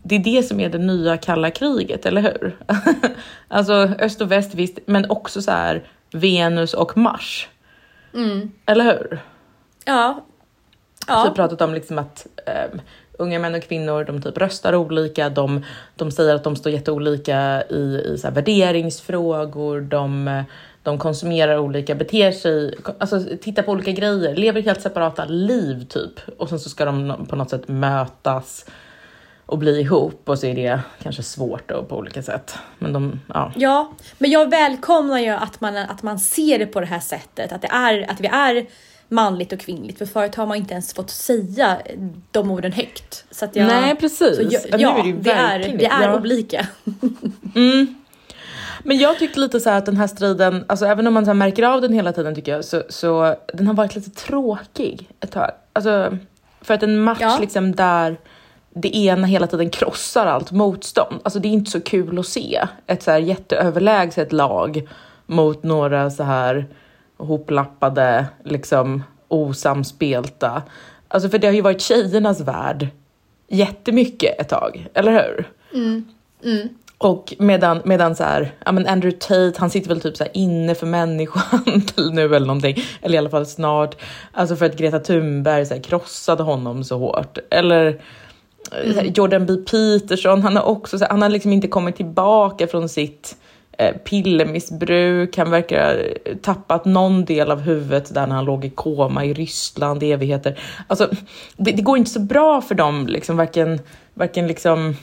[0.03, 2.57] det är det som är det nya kalla kriget, eller hur?
[3.47, 7.47] alltså öst och väst visst, men också så här Venus och Mars.
[8.13, 8.51] Mm.
[8.65, 9.19] Eller hur?
[9.85, 10.23] Ja.
[11.07, 11.15] ja.
[11.15, 12.27] Så vi har pratat om liksom att
[12.71, 12.81] um,
[13.17, 17.63] unga män och kvinnor, de typ röstar olika, de, de säger att de står jätteolika
[17.69, 20.43] i, i så värderingsfrågor, de,
[20.83, 26.19] de konsumerar olika, beter sig, alltså tittar på olika grejer, lever helt separata liv typ.
[26.37, 28.65] Och sen så ska de på något sätt mötas
[29.45, 32.57] och bli ihop och så är det kanske svårt då på olika sätt.
[32.79, 33.51] Men de, ja.
[33.55, 37.51] ja, men jag välkomnar ju att man, att man ser det på det här sättet,
[37.51, 38.65] att, det är, att vi är
[39.13, 39.97] manligt och kvinnligt.
[39.97, 41.77] För förut har man inte ens fått säga
[42.31, 43.25] de orden högt.
[43.31, 44.35] Så jag, Nej precis.
[44.35, 46.19] Så jag, ja, är det, det, är, det är ja.
[46.19, 46.67] olika.
[47.55, 47.95] mm.
[48.83, 51.63] Men jag tyckte lite så att den här striden, alltså även om man så märker
[51.63, 55.51] av den hela tiden tycker jag, så, så den har varit lite tråkig ett tag.
[55.73, 56.17] Alltså,
[56.61, 57.37] för att en match ja.
[57.41, 58.17] liksom där
[58.75, 61.21] det ena hela tiden krossar allt motstånd.
[61.23, 64.89] Alltså det är inte så kul att se ett så här jätteöverlägset lag
[65.25, 66.67] mot några så här
[67.25, 70.63] hoplappade, liksom osamspelta.
[71.07, 72.87] Alltså för det har ju varit tjejernas värld
[73.47, 75.49] jättemycket ett tag, eller hur?
[75.73, 76.05] Mm.
[76.43, 76.69] Mm.
[76.97, 80.75] Och medan, medan så här, ja men Andrew Tate, han sitter väl typ så inne
[80.75, 83.95] för människohandel nu eller någonting, eller i alla fall snart.
[84.31, 87.37] Alltså för att Greta Thunberg så krossade honom så hårt.
[87.49, 88.01] Eller
[88.71, 89.13] mm.
[89.15, 92.89] Jordan B Peterson, han har också så här, han har liksom inte kommit tillbaka från
[92.89, 93.52] sitt Eh,
[93.91, 99.25] pillermissbruk, han verkar ha tappat någon del av huvudet där när han låg i koma
[99.25, 100.59] i Ryssland i evigheter.
[100.87, 101.09] Alltså,
[101.57, 103.79] det, det går inte så bra för dem, liksom, varken,
[104.13, 104.95] varken liksom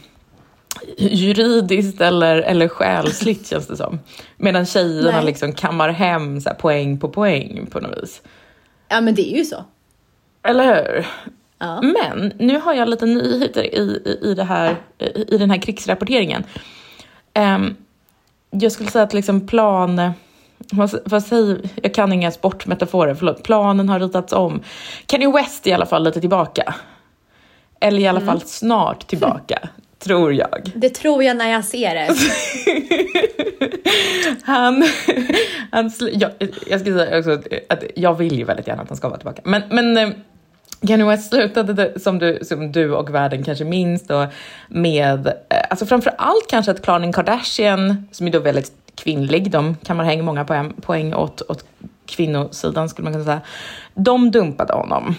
[0.99, 3.99] juridiskt eller, eller själsligt känns det som.
[4.37, 5.25] Medan tjejerna Nej.
[5.25, 8.23] liksom kammar hem så poäng på poäng på något vis.
[8.89, 9.65] Ja men det är ju så.
[10.43, 11.07] Eller hur?
[11.59, 11.81] Ja.
[11.83, 14.77] Men nu har jag lite nyheter i, i, i, det här,
[15.29, 16.45] i den här krigsrapporteringen.
[17.35, 17.77] Um,
[18.51, 20.13] jag skulle säga att liksom plan...
[21.05, 23.43] Vad, säger, jag kan inga sportmetaforer, förlåt.
[23.43, 24.63] Planen har ritats om.
[25.07, 26.75] Kanye West är i alla fall lite tillbaka.
[27.81, 30.73] Eller i alla fall snart tillbaka, tror jag.
[30.75, 32.15] Det tror jag när jag ser det.
[34.45, 34.85] Han,
[35.71, 36.31] han jag,
[36.67, 39.19] jag ska säga också att, att jag vill ju väldigt gärna att han ska vara
[39.19, 39.43] tillbaka.
[39.45, 40.11] Men, men eh,
[40.87, 44.27] Kanye West slutade det, som du, som du och världen kanske minns då
[44.69, 45.33] med, eh,
[45.71, 50.45] alltså framför allt kanske att klanen Kardashian, som är då väldigt kvinnlig, de kammar många
[50.45, 51.65] poäng, poäng åt, åt
[52.07, 53.41] kvinnosidan skulle man kunna säga,
[53.95, 55.15] de dumpade honom.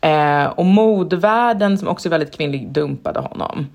[0.00, 3.66] Eh, och modvärlden som också är väldigt kvinnlig dumpade honom.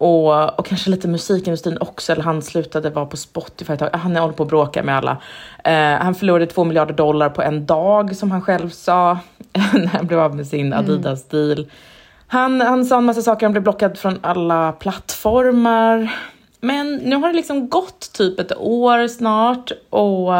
[0.00, 3.90] Och, och kanske lite musikindustrin också, eller han slutade vara på Spotify ett tag.
[3.92, 5.16] Han håller på att bråka med alla.
[5.64, 9.18] Eh, han förlorade två miljarder dollar på en dag som han själv sa
[9.72, 11.70] när han blev av med sin Adidas-deal.
[12.26, 16.14] Han, han sa en massa saker, han blev blockad från alla plattformar.
[16.60, 20.32] Men nu har det liksom gått typ ett år snart och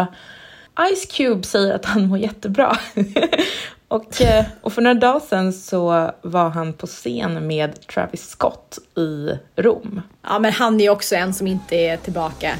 [0.94, 2.77] Ice Cube säger att han mår jättebra.
[3.90, 8.79] och, eh, och för några dagar sedan så var han på scen med Travis Scott
[8.96, 10.03] i Rom.
[10.22, 12.55] Ja, men han är ju också en som inte är tillbaka.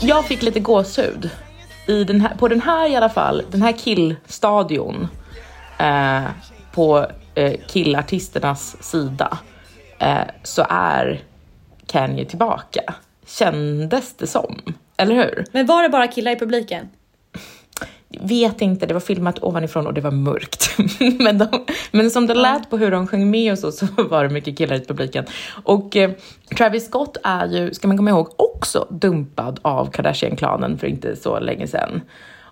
[0.00, 1.30] Jag fick lite gåshud.
[1.86, 5.08] I den här, på den här i alla fall, den här killstadion
[5.78, 6.22] eh,
[6.72, 9.38] på eh, killartisternas sida
[10.00, 11.20] eh, så är
[11.86, 12.94] Kanye tillbaka.
[13.26, 14.62] Kändes det som,
[14.96, 15.44] eller hur?
[15.52, 16.88] Men var det bara killar i publiken?
[18.18, 20.70] vet inte, det var filmat ovanifrån och det var mörkt.
[21.18, 24.24] men, de, men som det lät på hur de sjöng med och så, så var
[24.24, 25.24] det mycket killar i publiken.
[25.64, 26.10] Och eh,
[26.56, 31.40] Travis Scott är ju, ska man komma ihåg, också dumpad av Kardashian-klanen för inte så
[31.40, 32.00] länge sedan.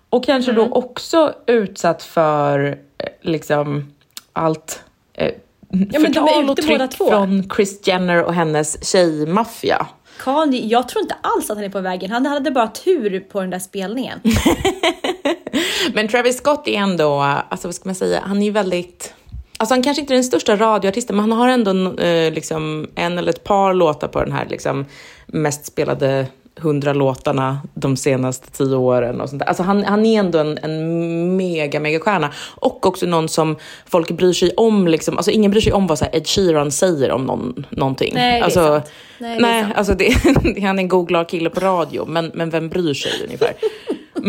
[0.09, 3.93] Och kanske då också utsatt för eh, liksom
[4.33, 4.83] allt
[5.13, 5.31] eh,
[5.71, 9.87] är förtal och tryck från Kris Jenner och hennes tjejmaffia.
[10.19, 12.11] Kanye, jag tror inte alls att han är på vägen.
[12.11, 14.19] Han hade bara tur på den där spelningen.
[15.93, 19.13] Men Travis Scott är ändå, alltså vad ska man säga, han är ju väldigt...
[19.57, 23.17] Alltså han kanske inte är den största radioartisten, men han har ändå eh, liksom en
[23.17, 24.85] eller ett par låtar på den här liksom,
[25.25, 26.27] mest spelade
[26.61, 29.21] hundra låtarna de senaste tio åren.
[29.21, 29.47] Och sånt där.
[29.47, 32.29] Alltså han, han är ändå en, en mega, mega stjärna.
[32.55, 34.87] Och också någon som folk bryr sig om.
[34.87, 35.17] Liksom.
[35.17, 38.11] Alltså ingen bryr sig om vad så Ed Sheeran säger om någon, någonting.
[38.15, 38.91] Nej, det är alltså, sant.
[39.17, 39.73] Nej, det är sant.
[39.77, 39.93] alltså
[40.53, 43.53] det, han är en god glad kille på radio, men, men vem bryr sig ungefär?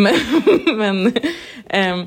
[0.03, 0.15] Men,
[0.77, 1.13] men,
[1.69, 2.07] ehm,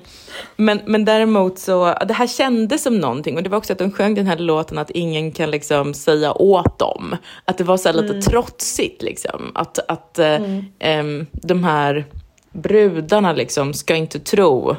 [0.56, 3.92] men, men däremot så, det här kändes som någonting och det var också att de
[3.92, 7.16] sjöng den här låten att ingen kan liksom säga åt dem.
[7.46, 9.52] Att det var så lite trotsigt liksom.
[9.56, 10.42] Att, att eh,
[10.80, 12.06] ehm, de här
[12.52, 14.76] brudarna liksom ska inte tro.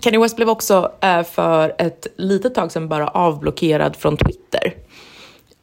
[0.00, 4.74] Kanye West blev också eh, för ett litet tag sedan bara avblockerad från Twitter,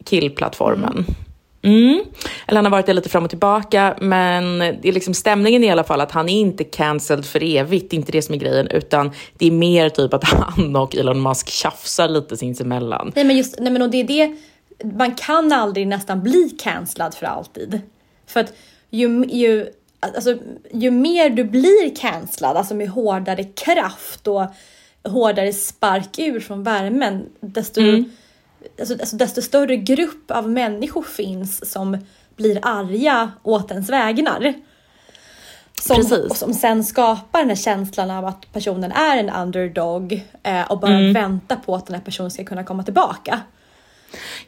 [0.03, 0.93] killplattformen.
[0.93, 1.24] Mm.
[1.65, 5.69] Eller han har varit det lite fram och tillbaka, men det är liksom stämningen i
[5.69, 8.39] alla fall att han är inte cancelled för evigt, det är inte det som är
[8.39, 13.11] grejen, utan det är mer typ att han och Elon Musk tjafsar lite sinsemellan.
[13.15, 14.35] Nej men just, nej men och det är det,
[14.83, 17.81] man kan aldrig nästan bli cancellad för alltid.
[18.27, 18.53] För att
[18.89, 19.67] ju, ju,
[19.99, 20.37] alltså,
[20.73, 24.43] ju mer du blir cancellad, alltså med hårdare kraft och
[25.03, 27.81] hårdare spark ur från värmen, desto,
[28.79, 31.97] alltså, alltså, desto större grupp av människor finns som
[32.35, 34.53] blir arga åt ens vägnar.
[35.81, 36.31] Som, Precis.
[36.31, 40.79] och som sen skapar den här känslan av att personen är en underdog eh, och
[40.79, 43.41] bara väntar på att den här personen ska kunna komma tillbaka.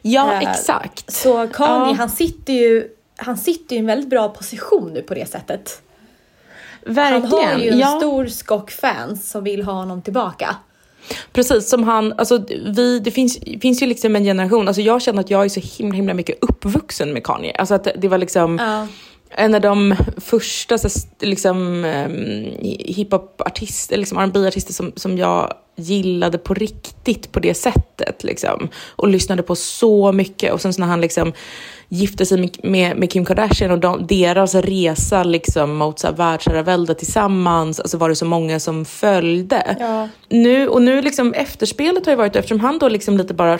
[0.02, 1.12] Ja, Eh, exakt.
[1.12, 1.94] Så Kanye, Ja.
[1.98, 5.82] han sitter ju han sitter ju i en väldigt bra position nu på det sättet.
[6.86, 7.22] Verkligen.
[7.22, 7.98] Han har ju en ja.
[7.98, 10.56] stor skock fans som vill ha honom tillbaka.
[11.32, 15.20] Precis som han, alltså vi, det finns, finns ju liksom en generation, alltså jag känner
[15.20, 17.52] att jag är så himla himla mycket uppvuxen med Kanye.
[17.58, 18.86] Alltså att det var liksom Ja.
[19.30, 20.88] en av de första så,
[21.20, 22.44] liksom, um,
[22.78, 28.24] hiphopartister, liksom R&B-artister som, som jag gillade på riktigt på det sättet.
[28.24, 28.68] Liksom.
[28.96, 30.52] Och lyssnade på så mycket.
[30.52, 31.32] Och sen när han liksom
[31.88, 37.80] gifte sig med, med, med Kim Kardashian och de, deras resa liksom, mot världsherravälde tillsammans,
[37.80, 39.76] alltså var det så många som följde.
[39.80, 40.08] Ja.
[40.28, 43.58] Nu, och nu liksom efterspelet har ju varit, eftersom han då liksom lite bara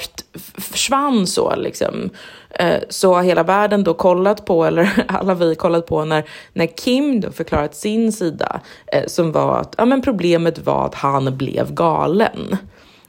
[0.58, 2.10] försvann så liksom,
[2.50, 6.66] eh, så har hela världen då kollat på, eller alla vi kollat på när, när
[6.66, 8.60] Kim då förklarat sin sida,
[8.92, 12.07] eh, som var att ja, men problemet var att han blev galen.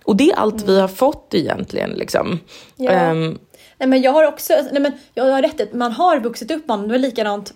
[0.04, 1.90] Och det är allt vi har fått egentligen.
[1.90, 2.40] Liksom.
[2.76, 2.92] Ja.
[2.92, 3.40] Ehm,
[3.78, 6.88] Nej men jag har också, nej men jag har rätt, man har vuxit upp honom.
[6.88, 7.54] Det var likadant,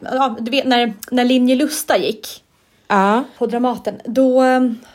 [0.00, 2.42] ja, du vet när, när Linje Lusta gick
[2.88, 3.24] ja.
[3.38, 3.94] på Dramaten.
[4.04, 4.42] Då,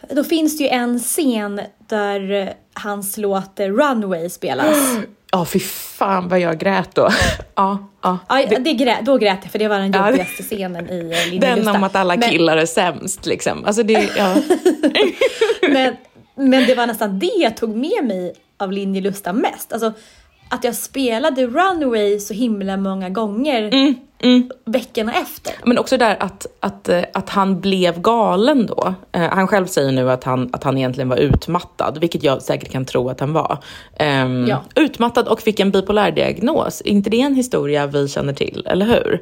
[0.10, 4.78] då finns det ju en scen där hans låt Runway spelas.
[5.32, 7.10] Ja, fy fan vad jag grät då.
[7.56, 8.18] ja, ja.
[8.30, 11.40] Ja, det grät, då grät jag för det var den jobbigaste scenen i eh, Linje
[11.40, 11.72] Den Lusta.
[11.72, 13.66] om att alla Men- killar är sämst liksom.
[13.66, 14.36] Alltså det, ja.
[15.70, 15.96] men,
[16.36, 19.74] men det var nästan det jag tog med mig av Linje Lusta mest.
[19.74, 19.94] Alltså
[20.50, 25.54] att jag spelade Runaway så himla många gånger Mm, veckorna efter.
[25.64, 28.94] Men också där att, att, eh, att han blev galen då.
[29.12, 32.72] Eh, han själv säger nu att han, att han egentligen var utmattad, vilket jag säkert
[32.72, 33.58] kan tro att han var.
[33.98, 34.64] Ehm, Ja.
[34.76, 36.82] Utmattad och fick en bipolär diagnos.
[36.86, 39.22] Är inte det en historia vi känner till, eller hur?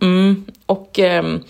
[0.00, 1.40] Mm, och, ehm,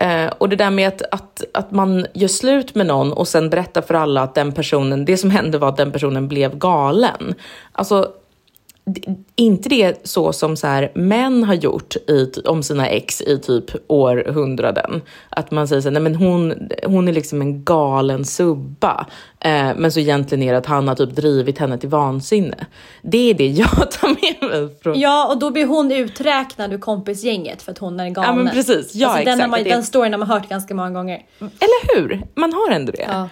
[0.00, 3.50] eh, och det där med att, att, att man gör slut med någon och sen
[3.50, 7.34] berättar för alla att den personen, det som hände var att den personen blev galen.
[7.72, 8.08] Alltså,
[9.36, 13.64] inte det så som så här, män har gjort i, om sina ex i typ
[13.86, 15.02] århundraden.
[15.30, 19.06] Att man säger så här, nej men hon, hon är liksom en galen subba.
[19.40, 22.66] Eh, men så egentligen är det att han har typ drivit henne till vansinne.
[23.02, 25.00] Det är det jag tar med mig från...
[25.00, 28.36] Ja, och då blir hon uträknad ur kompisgänget för att hon är galen.
[28.36, 28.94] Ja, men precis.
[28.94, 29.50] Ja, alltså, den, exakt.
[29.50, 31.22] man, Det- den storyn har man hört ganska många gånger.
[31.38, 32.22] Eller hur?
[32.34, 33.06] Man har ändå det.
[33.08, 33.28] Ja.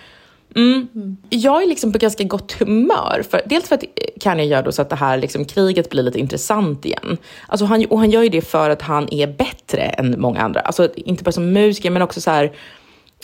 [0.55, 1.17] Mm.
[1.29, 3.23] Jag är liksom på ganska gott humör.
[3.31, 3.85] För, dels för att
[4.21, 7.17] Kanye gör då så att det här liksom, kriget blir lite intressant igen.
[7.47, 10.61] Alltså han, och han gör ju det för att han är bättre än många andra.
[10.61, 12.53] Alltså inte bara som musiker men också så här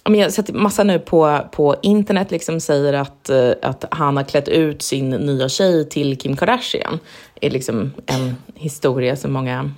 [0.05, 4.17] men jag har sett massa nu på, på internet liksom säger att, eh, att han
[4.17, 6.99] har klätt ut sin nya tjej till Kim Kardashian.
[7.41, 9.71] det är liksom en historia som många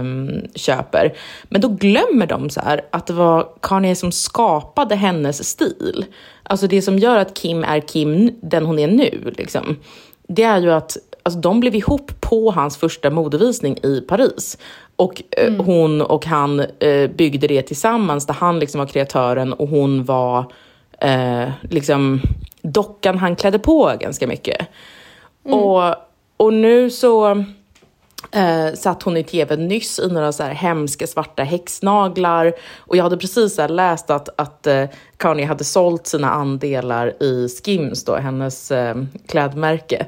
[0.00, 1.14] um, köper.
[1.42, 6.04] Men då glömmer de så här att det var Kanye som skapade hennes stil.
[6.42, 9.76] Alltså det som gör att Kim är Kim, den hon är nu, liksom,
[10.28, 14.58] det är ju att alltså, de blev ihop på hans första modevisning i Paris.
[14.96, 19.68] Och eh, hon och han eh, byggde det tillsammans, där han liksom var kreatören och
[19.68, 20.52] hon var
[21.00, 22.20] eh, liksom
[22.62, 24.66] dockan han klädde på ganska mycket.
[25.42, 25.94] Och,
[26.36, 27.44] och nu så
[28.32, 32.52] eh, satt hon i tv nyss i några så här hemska svarta häxnaglar.
[32.78, 34.84] Och jag hade precis läst att, att eh,
[35.16, 38.96] Kanye hade sålt sina andelar i Skims, då, hennes eh,
[39.28, 40.06] klädmärke.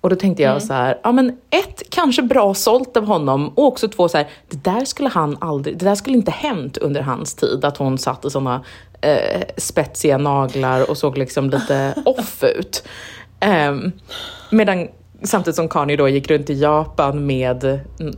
[0.00, 3.66] Och då tänkte jag så här, ja men ett, kanske bra sålt av honom och
[3.66, 7.00] också två så här, det där skulle han aldrig, det där skulle inte hänt under
[7.00, 8.64] hans tid, att hon satte såna
[9.00, 12.84] eh, spetsiga naglar och såg liksom lite off ut.
[13.40, 13.92] Ehm,
[14.50, 14.88] medan
[15.22, 18.14] samtidigt som Kanye då gick runt i Japan med mm,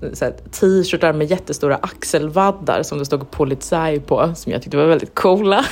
[0.60, 5.64] t-shirtar med jättestora axelvaddar som det stod Polizei på, som jag tyckte var väldigt coola.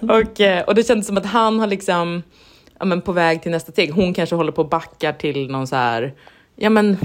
[0.00, 2.22] och, eh, och det kändes som att han har liksom,
[2.78, 3.92] ja, men på väg till nästa steg.
[3.92, 6.14] Hon kanske håller på att backa till någon så här,
[6.56, 6.96] ja men,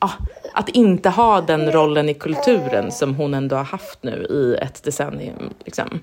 [0.00, 0.10] ja,
[0.54, 4.82] att inte ha den rollen i kulturen som hon ändå har haft nu i ett
[4.82, 5.50] decennium.
[5.64, 6.00] Liksom.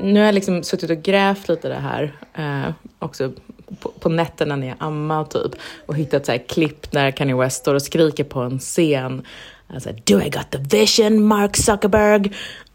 [0.00, 3.32] Nu har jag liksom suttit och grävt lite det här, eh, också
[3.80, 5.52] på, på nätterna när jag ammar typ,
[5.86, 9.22] och hittat så här klipp när Kanye West står och skriker på en scen.
[9.74, 12.32] Alltså, Do I got the vision, Mark Zuckerberg?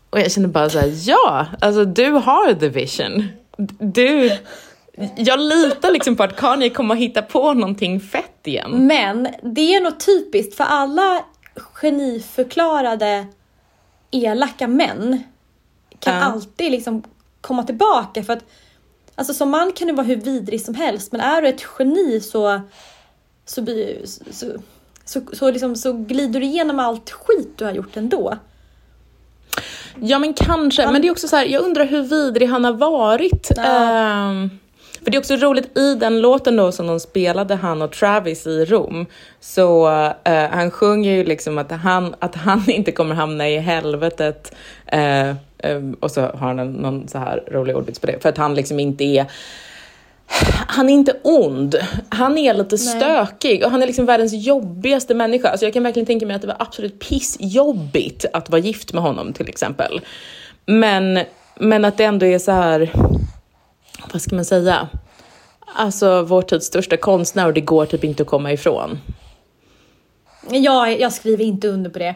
[0.09, 3.27] Och jag känner bara så här, ja, alltså du har the vision.
[3.79, 4.31] Du,
[5.15, 8.87] jag litar liksom på att Kanye kommer att hitta på någonting fett igen.
[8.87, 11.23] Men det är nog typiskt för alla
[11.73, 13.25] geniförklarade
[14.11, 15.23] elaka män
[15.99, 16.21] kan Ja.
[16.21, 17.03] alltid liksom
[17.41, 18.43] komma tillbaka för att
[19.15, 22.19] alltså som man kan du vara hur vidrig som helst men är du ett geni
[22.19, 22.61] så
[23.45, 23.65] så,
[24.31, 24.45] så,
[25.05, 28.37] så, så, liksom, så glider du igenom allt skit du har gjort ändå.
[29.99, 32.73] Ja men kanske, men det är också så här, jag undrar hur vidrig han har
[32.73, 33.51] varit.
[33.57, 34.49] Ehm,
[35.03, 38.47] för det är också roligt, i den låten då som de spelade, han och Travis
[38.47, 39.05] i Rom,
[39.39, 39.87] så
[40.23, 44.55] eh, han sjunger ju liksom att han, att han inte kommer hamna i helvetet.
[44.85, 48.29] eh, eh, och så har han en, någon så här rolig ordvits på det, för
[48.29, 49.25] att han liksom inte är
[50.67, 51.75] han är inte ond,
[52.09, 55.49] han är lite stökig och han är liksom världens jobbigaste människa.
[55.49, 59.03] Alltså jag kan verkligen tänka mig att det var absolut pissjobbigt att vara gift med
[59.03, 60.01] honom till exempel.
[60.65, 61.19] Men,
[61.55, 62.91] men att det ändå är så här,
[64.11, 64.87] vad ska man säga?
[65.75, 68.99] Alltså vår tids största konstnär och det går typ inte att komma ifrån.
[70.49, 72.15] Jag, jag skriver inte under på det.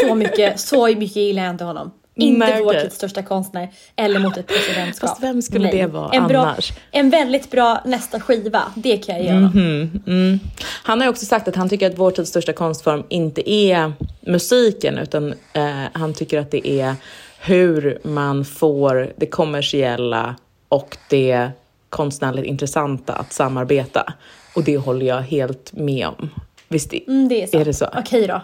[0.00, 1.92] Så mycket, så mycket gillar jag inte honom.
[2.14, 5.10] Inte Nej, vår tids största konstnär eller mot ett presidentskap.
[5.10, 6.72] Fast vem skulle det vara en bra, annars?
[6.90, 9.50] En väldigt bra nästa skiva, det kan jag ge honom.
[9.54, 10.40] Mhm, mm.
[10.82, 13.92] Han har ju också sagt att han tycker att vår tids största konstform inte är
[14.20, 16.94] musiken, utan eh, han tycker att det är
[17.40, 20.36] hur man får det kommersiella
[20.72, 21.50] och det
[21.88, 24.12] konstnärligt intressanta att samarbeta.
[24.54, 26.30] Och det håller jag helt med om.
[26.68, 27.60] Visst det, Mm, det är, sant.
[27.60, 27.88] är det så?
[27.98, 28.40] Okej då.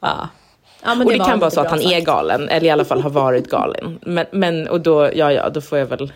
[0.00, 0.28] Ja.
[0.82, 2.06] Ja, men och det var kan vara så att han är sagt.
[2.06, 3.98] galen, eller i alla fall har varit galen.
[4.02, 6.12] Men, men och då, ja, ja, då får jag väl...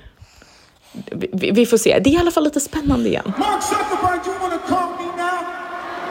[1.13, 1.99] Vi, vi får se.
[1.99, 3.33] Det är i alla fall lite spännande igen.
[3.39, 4.39] Mark Zuckerberg, you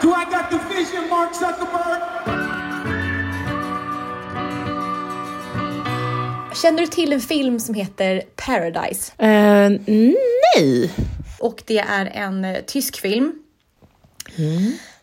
[0.02, 2.37] Do I got the vision, Mark Zuckerberg?
[6.62, 9.12] Känner du till en film som heter Paradise?
[9.18, 9.70] Eh,
[10.56, 10.90] nej.
[11.38, 13.32] Och det är en eh, tysk film.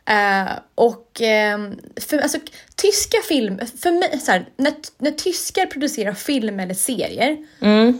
[0.05, 1.59] Eh, och eh,
[1.95, 2.37] för, alltså,
[2.75, 7.37] tyska film, för mig, så här, när, när tyskar producerar film eller serier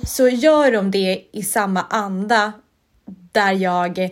[0.06, 2.54] så gör de det i samma anda
[3.32, 4.10] där jag,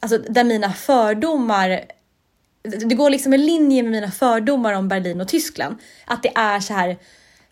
[0.00, 1.84] alltså där mina fördomar
[2.62, 5.76] det går liksom en linje med mina fördomar om Berlin och Tyskland.
[6.04, 6.96] Att det är så här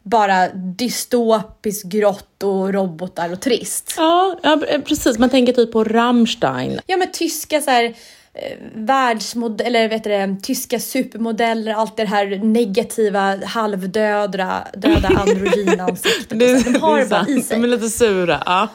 [0.02, 3.94] bara dystopiskt grått och robotar och trist.
[3.96, 5.18] Ja, ja, precis.
[5.18, 6.80] Man tänker typ på Rammstein.
[6.86, 7.94] Ja men tyska så här
[8.34, 16.38] eh, världsmod- eller vet du det, tyska supermodeller, allt det här negativa, halvdöda, döda androgynansiktet.
[16.38, 16.70] Det, och så.
[16.70, 17.56] De har det bara i sig.
[17.56, 18.42] De är lite sura.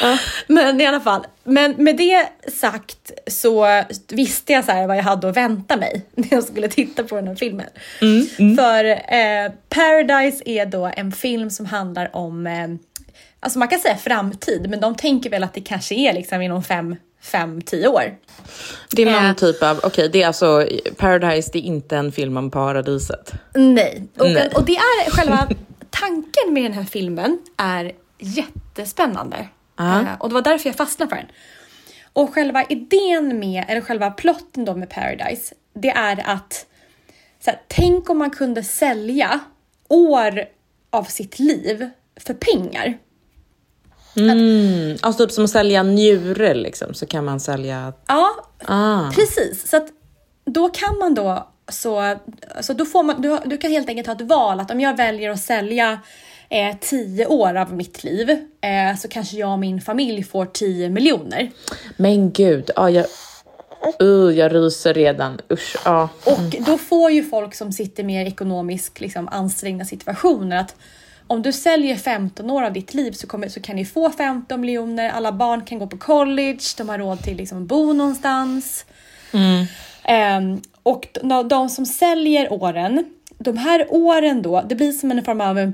[0.00, 0.18] Ja.
[0.46, 5.02] Men i alla fall, men med det sagt så visste jag så här vad jag
[5.02, 7.66] hade att vänta mig när jag skulle titta på den här filmen.
[8.56, 12.68] För eh, Paradise är då en film som handlar om, eh,
[13.40, 16.62] alltså man kan säga framtid, men de tänker väl att det kanske är liksom inom
[16.62, 18.18] fem, fem, tio år.
[18.90, 19.34] Det är någon Eh.
[19.34, 20.66] typ av, okej det är alltså,
[20.96, 23.32] Paradise det är inte en film om paradiset.
[23.54, 24.08] Nej.
[24.18, 24.50] Och, Nej.
[24.54, 25.48] och det är själva
[25.90, 29.48] tanken med den här filmen är jättespännande.
[29.76, 30.00] Ja.
[30.00, 31.26] Eh, och det var därför jag fastnade för den.
[32.12, 36.66] Och själva idén med, eller själva plotten då med Paradise, det är att
[37.44, 39.40] så här, tänk om man kunde sälja
[39.88, 40.44] år
[40.90, 42.98] av sitt liv för pengar.
[44.16, 44.96] Mm.
[45.00, 47.92] Alltså typ som att sälja njure liksom, så kan man sälja...
[48.06, 49.10] Ja, Ah.
[49.10, 49.86] Precis, så att
[50.44, 52.16] då kan man då så,
[52.60, 54.96] så då får man, du, du kan helt enkelt ha ett val att om jag
[54.96, 56.00] väljer att sälja
[56.48, 60.90] eh, tio år av mitt liv eh, så kanske jag och min familj får 10
[60.90, 61.50] miljoner.
[61.96, 63.06] Men gud, ja, jag,
[64.02, 65.40] uh, jag ryser redan.
[65.52, 66.08] Usch, ja.
[66.24, 70.76] Och då får ju folk som sitter mer ekonomiskt liksom, ansträngda situationer att
[71.30, 74.60] om du säljer 15 år av ditt liv så, kommer, så kan ni få 15
[74.60, 78.84] miljoner, alla barn kan gå på college, de har råd till liksom, att bo någonstans.
[80.04, 83.04] Ehm, och de, de som säljer åren,
[83.38, 85.70] de här åren då, det blir som en form av, eh,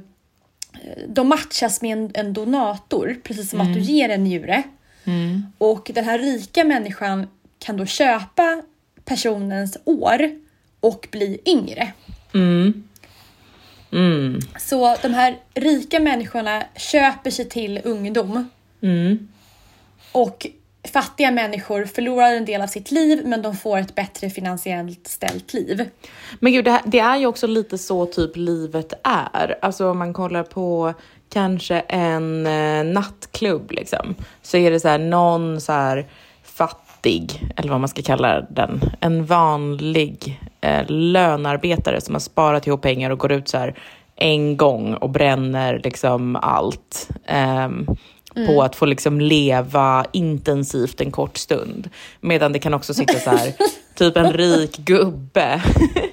[1.08, 4.62] de matchas med en, en donator, precis som att du ger en njure.
[5.58, 7.26] Och den här rika människan
[7.58, 8.62] kan då köpa
[9.04, 10.30] personens år
[10.80, 11.92] och bli yngre.
[14.58, 18.50] Så de här rika människorna köper sig till ungdom.
[20.12, 20.46] Och
[20.92, 25.54] fattiga människor förlorar en del av sitt liv men de får ett bättre finansiellt ställt
[25.54, 25.88] liv.
[26.40, 29.58] Men gud, det, här, det är ju också lite så typ livet är.
[29.62, 30.94] Alltså om man kollar på
[31.30, 36.06] kanske en eh, nattklubb liksom, så är det så här någon så här
[37.06, 42.82] vanlig, eller vad man ska kalla den, en vanlig eh, lönarbetare som har sparat ihop
[42.82, 43.74] pengar och går ut så här
[44.16, 47.08] en gång och bränner liksom allt.
[47.26, 47.86] Ehm,
[48.46, 51.90] på att få liksom leva intensivt en kort stund.
[52.20, 53.52] Medan det kan också sitta så här,
[53.94, 55.62] typ en rik gubbe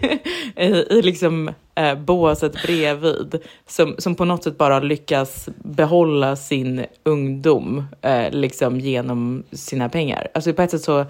[0.55, 6.85] i, i liksom eh, båset bredvid som, som på något sätt bara lyckas behålla sin
[7.03, 10.27] ungdom eh, liksom genom sina pengar.
[10.33, 11.05] Alltså på ett sätt så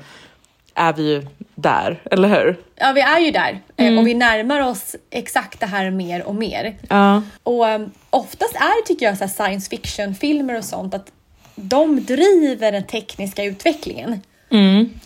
[0.75, 2.57] är vi ju där, eller hur?
[2.75, 6.35] Ja, vi är ju där eh, och vi närmar oss exakt det här mer och
[6.35, 6.75] mer.
[6.89, 7.21] Ja.
[7.43, 11.11] Och um, oftast är tycker jag, så science fiction-filmer och sånt att
[11.55, 14.21] de driver den tekniska utvecklingen.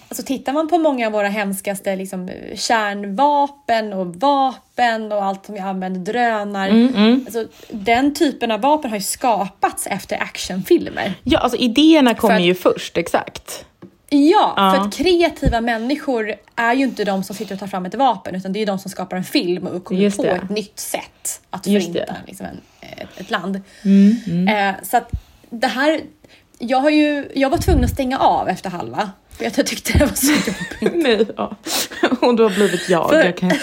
[0.10, 5.56] Alltså tittar man på många av våra hemskaste liksom, kärnvapen och vapen och allt som
[5.56, 6.70] vi använder, drönar.
[7.26, 11.14] Alltså, den typen av vapen har ju skapats efter actionfilmer.
[11.24, 13.66] ja, alltså idéerna kommer att- ju först, exakt.
[14.10, 14.72] Ja, Ja.
[14.76, 18.36] för att kreativa människor är ju inte de som sitter och tar fram ett vapen
[18.36, 20.30] utan det är de som skapar en film och kommer Just på det.
[20.30, 22.12] ett nytt sätt att Just förinta.
[22.14, 23.56] Mm, liksom en, ett, ett land.
[24.50, 25.12] Eh, så att
[25.50, 26.02] det här,
[26.60, 29.12] jag, har ju, jag var tvungen att stänga av efter halva.
[29.30, 30.32] För att jag tyckte det var så
[30.82, 31.04] jobbigt.
[31.04, 31.56] Nej, ja.
[32.22, 33.10] Och du har blivit jag.
[33.10, 33.52] För- jag kan...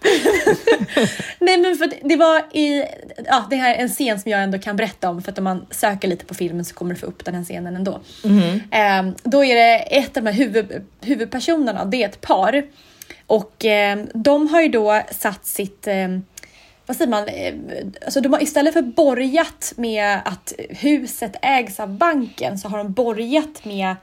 [1.38, 2.84] Nej men för det var i,
[3.26, 5.44] ja det här är en scen som jag ändå kan berätta om för att om
[5.44, 8.00] man söker lite på filmen så kommer du få upp den här scenen ändå.
[8.70, 12.62] Eh, då är det ett av de här huvud, huvudpersonerna, det är ett par.
[13.26, 16.08] Och eh, de har ju då satt sitt, eh,
[16.86, 17.54] vad säger man, eh,
[18.04, 22.92] alltså de har istället för borgat med att huset ägs av banken så har de
[22.92, 23.94] borgat med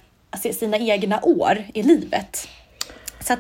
[0.54, 2.48] sina egna år i livet.
[3.20, 3.40] Så att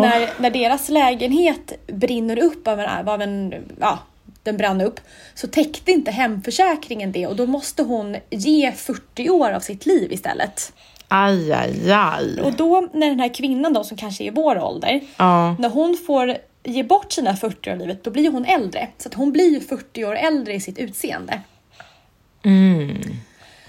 [0.00, 3.98] när, när deras lägenhet brinner upp av en, av en ja,
[4.42, 5.00] den brann upp,
[5.34, 10.12] så täckte inte hemförsäkringen det och då måste hon ge 40 år av sitt liv
[10.12, 10.72] istället.
[11.08, 12.40] Aj, aj, aj.
[12.40, 15.56] Och då när den här kvinnan då som kanske är i vår ålder, Ja.
[15.58, 18.88] när hon får ge bort sina 40 år av livet, då blir hon äldre.
[18.98, 21.40] Så att hon blir ju 40 år äldre i sitt utseende.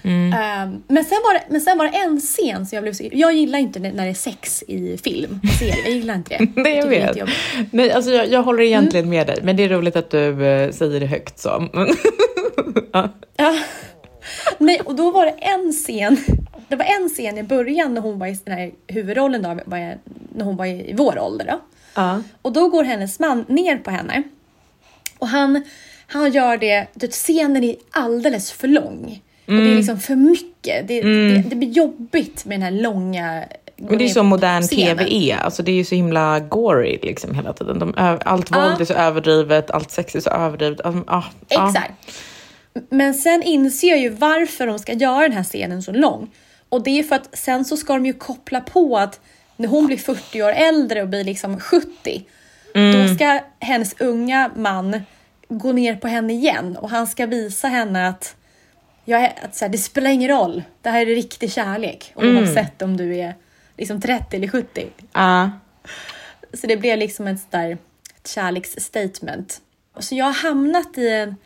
[0.08, 3.04] Ehm, men, sen var det, men sen var det en scen som jag blev så...
[3.12, 5.76] Jag gillar inte när det är sex i film och serier.
[5.84, 6.62] Jag gillar inte det.
[6.62, 7.00] Det jag är vet.
[7.00, 7.38] jättejobbigt.
[7.70, 10.70] Nej, alltså jag, jag håller egentligen med dig, men det är roligt att du eh,
[10.72, 11.68] säger det högt så.
[13.36, 13.56] Ja.
[14.58, 16.16] Nej, och då var det en scen.
[16.68, 19.98] Det var en scen i början när hon var i den här huvudrollen då, jag-
[20.34, 21.60] när hon var i, vår ålder då.
[21.94, 22.22] ja.
[22.42, 24.22] Och då går hennes man ner på henne.
[25.18, 25.62] Och han,
[26.06, 29.22] han gör det, det, scenen är alldeles för lång.
[29.48, 30.88] Och det är liksom för mycket.
[30.88, 33.44] Det, det, det blir jobbigt med den här långa...
[33.76, 34.98] Men det är så modern scenen.
[34.98, 37.78] tv är, alltså det är ju så himla gory liksom hela tiden.
[37.78, 37.94] De,
[38.24, 40.80] allt våld är så överdrivet, allt sex är så överdrivet.
[40.84, 41.68] Um, ah, ah.
[41.68, 41.92] Exakt.
[42.90, 46.30] Men sen inser jag ju varför de ska göra den här scenen så lång.
[46.68, 49.20] Och det är för att sen så ska de ju koppla på att
[49.56, 52.22] när hon blir 40 år äldre och blir liksom 70,
[52.74, 55.00] då ska hennes unga man
[55.48, 58.36] gå ner på henne igen och han ska visa henne att,
[59.08, 62.82] jag är, att så här, det spelar ingen roll, det här är riktig kärlek oavsett
[62.82, 63.34] om du är
[63.76, 64.86] liksom 30 eller 70.
[65.12, 65.48] Ah.
[66.52, 67.78] Så det blev liksom ett sådär
[68.16, 69.60] ett kärleksstatement.
[69.98, 71.36] Så jag har hamnat i, en,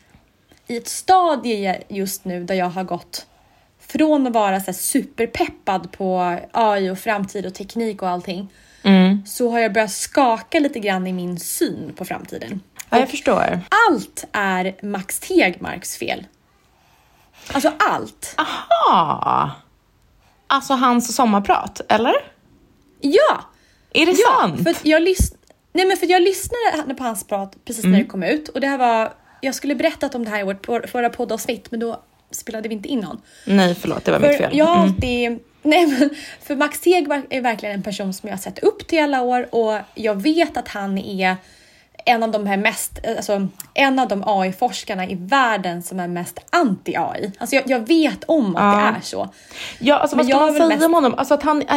[0.66, 3.26] i ett stadie just nu där jag har gått
[3.80, 8.48] från att vara så här superpeppad på AI och framtid och teknik och allting
[8.84, 9.26] Mm.
[9.26, 12.60] så har jag börjat skaka lite grann i min syn på framtiden.
[12.90, 13.60] Ja, jag förstår.
[13.90, 16.26] Allt är Max Tegmarks fel.
[17.54, 18.34] Alltså allt.
[18.38, 19.50] Aha!
[20.46, 22.14] Alltså hans sommarprat, eller?
[23.00, 23.40] Ja!
[23.94, 24.62] Är det Ja, sant?
[24.64, 25.34] för jag, lys-
[25.72, 27.92] Nej, men för jag lyssnade på hans prat precis Mm.
[27.92, 30.42] när det kom ut och det här var, jag skulle berättat om det här i
[30.42, 33.20] vårt förra poddavsnitt men då spelade vi inte in någon.
[33.46, 34.56] Nej, förlåt, det var mitt För fel.
[34.58, 34.88] jag har Mm.
[34.88, 36.10] alltid, nej men
[36.42, 39.54] för Max Tegmark är verkligen en person som jag har sett upp till alla år
[39.54, 41.36] och jag vet att han är
[42.04, 46.38] en av de här mest, alltså en av de AI-forskarna i världen som är mest
[46.50, 47.32] anti-AI.
[47.38, 48.80] Alltså jag, jag vet om att Ja.
[48.90, 49.28] det är så.
[49.80, 51.14] Ja, alltså vad ska man säga mest- om honom?
[51.16, 51.76] Alltså att han, äh,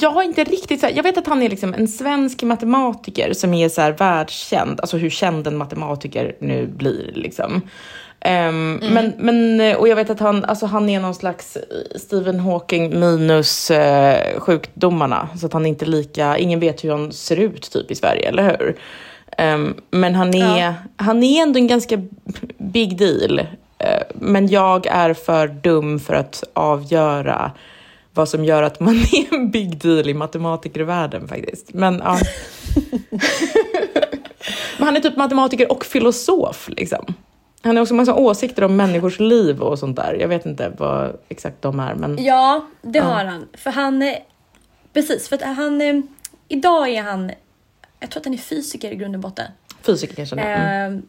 [0.00, 3.32] jag har inte riktigt så här, jag vet att han är liksom en svensk matematiker
[3.32, 7.62] som är så här världskänd, alltså hur känd en matematiker nu blir liksom.
[8.22, 11.62] Ehm, men, men, eh, och jag vet att han, alltså han är någon slags eh,
[11.98, 17.12] Stephen Hawking minus eh, sjukdomarna, så att han är inte lika, ingen vet hur han
[17.12, 18.76] ser ut typ i Sverige, eller hur?
[19.40, 20.74] Ehm, men han är, Ja.
[20.96, 22.02] han är ändå en ganska
[22.58, 23.38] big deal.
[23.78, 27.50] Eh, men jag är för dum för att avgöra
[28.14, 31.72] vad som gör att man är en big deal i matematikervärlden faktiskt.
[31.74, 32.18] Men ja.
[34.78, 37.14] Men han är typ matematiker och filosof liksom.
[37.62, 40.16] Han har också massa åsikter om människors liv och sånt där.
[40.20, 43.04] Jag vet inte vad exakt de är, men Ja, det Ja.
[43.04, 43.46] har han.
[43.54, 44.14] För han,
[44.92, 46.02] precis, för att han,
[46.48, 47.30] idag är han,
[48.00, 49.50] jag tror att han är fysiker i grund och botten.
[49.82, 50.36] fysiker kanske.
[50.36, 50.94] Mm.
[50.96, 51.02] Eh,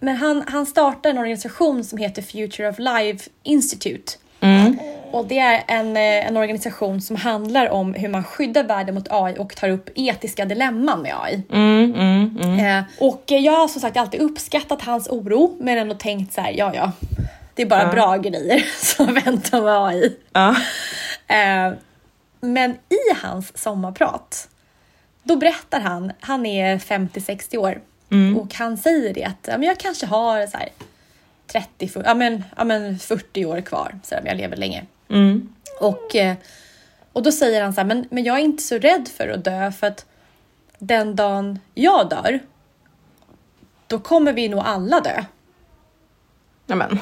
[0.00, 4.12] Men han, han startar en organisation som heter Future of Life Institute.
[4.40, 4.78] Mm.
[5.10, 9.06] Och det är en, eh, en organisation som handlar om hur man skyddar världen mot
[9.10, 11.42] AI och tar upp etiska dilemman med AI.
[11.50, 12.78] Mm, mm, mm.
[12.78, 16.40] Eh, och eh, jag har som sagt alltid uppskattat hans oro men ändå tänkt så
[16.40, 16.92] här, ja ja,
[17.54, 17.92] det är bara Ja.
[17.92, 18.64] bra grejer
[18.96, 20.16] som väntar med AI.
[20.32, 20.56] Ja.
[21.26, 21.72] Eh,
[22.40, 24.48] men i hans sommarprat,
[25.22, 27.80] då berättar han, han är 50-60 år
[28.12, 28.38] Mm.
[28.38, 30.68] och han säger det att ja, men jag kanske har så här
[31.46, 34.86] 30, 40, ja, men, ja, men 40 år kvar, så här, jag lever länge.
[35.08, 35.54] Mm.
[35.80, 36.36] Och, eh,
[37.12, 39.44] och då säger han så här, men, men jag är inte så rädd för att
[39.44, 40.06] dö för att
[40.78, 42.40] den dagen jag dör,
[43.86, 45.24] då kommer vi nog alla dö.
[46.66, 46.98] Nämen.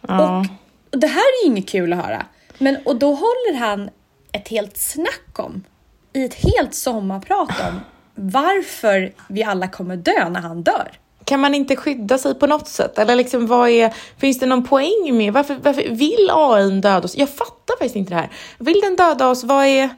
[0.00, 0.44] Ja.
[0.90, 2.26] Och det här är ju inget kul att höra.
[2.58, 3.90] Men, och då håller han
[4.32, 5.64] ett helt snack om,
[6.12, 7.80] i ett helt sommarprat om
[8.14, 10.92] varför vi alla kommer dö när han dör.
[11.24, 12.98] Kan man inte skydda sig på något sätt?
[12.98, 17.16] Eller liksom, vad är, finns det någon poäng med, varför, varför vill AI döda oss?
[17.16, 18.30] Jag fattar faktiskt inte det här.
[18.58, 19.44] Vill den döda oss?
[19.44, 19.90] Vad är,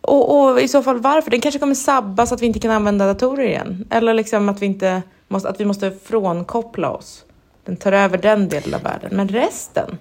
[0.00, 1.30] och, och i så fall varför?
[1.30, 3.86] Den kanske kommer sabba så att vi inte kan använda datorer igen.
[3.90, 7.24] Eller liksom att vi, inte måste, att vi måste frånkoppla oss.
[7.64, 9.10] Den tar över den delen av världen.
[9.12, 9.98] Men resten?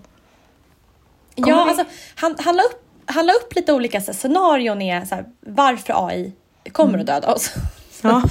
[1.36, 4.18] Kommer Ja, vi- alltså, han, han, la upp, han la upp lite olika så här,
[4.18, 6.32] scenarion är så här, varför AI
[6.72, 7.54] kommer att döda oss.
[8.02, 8.24] Ja.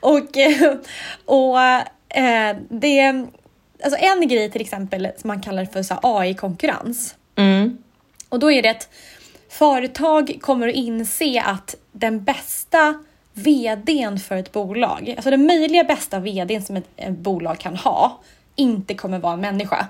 [0.00, 0.74] och eh,
[1.24, 1.60] och
[2.18, 3.26] eh, det,
[3.84, 7.14] alltså en grej till exempel som man kallar för AI-konkurrens.
[7.36, 7.78] Mm.
[8.28, 8.88] Och då är det att
[9.48, 16.18] företag kommer att inse att den bästa vdn för ett bolag, alltså den möjliga bästa
[16.18, 18.20] vdn som ett, ett bolag kan ha,
[18.56, 19.86] inte kommer vara en människa.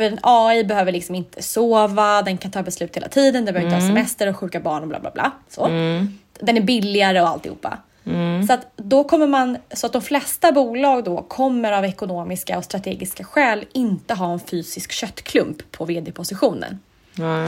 [0.00, 3.74] För en AI behöver liksom inte sova, den kan ta beslut hela tiden, den behöver
[3.74, 3.96] inte ha Mm.
[3.96, 5.32] semester och sjuka barn och bla bla bla.
[5.48, 5.66] Så.
[5.66, 6.18] Mm.
[6.40, 7.78] Den är billigare och alltihopa.
[8.04, 8.46] Mm.
[8.46, 12.64] Så att då kommer man, så att de flesta bolag då kommer av ekonomiska och
[12.64, 16.80] strategiska skäl inte ha en fysisk köttklump på vd-positionen.
[17.14, 17.46] Ja.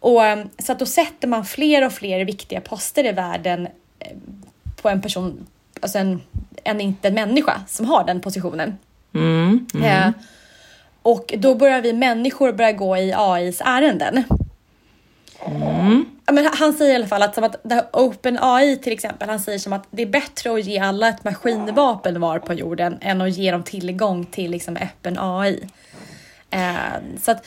[0.00, 4.16] Och, eh, så att då sätter man fler och fler viktiga poster i världen eh,
[4.82, 5.46] på en person,
[5.80, 6.20] alltså en,
[6.64, 8.78] en inte en människa som har den positionen.
[9.14, 9.66] Mm.
[9.74, 9.84] Mm.
[9.84, 10.12] Eh,
[11.02, 14.24] och då börjar vi människor börja gå i AIs ärenden.
[15.46, 16.04] Mm.
[16.32, 19.28] Men han säger i alla fall att, som att det här Open AI till exempel,
[19.28, 22.98] han säger som att det är bättre att ge alla ett maskinvapen var på jorden
[23.00, 25.68] än att ge dem tillgång till liksom öppen AI.
[26.50, 26.72] Eh,
[27.22, 27.46] så att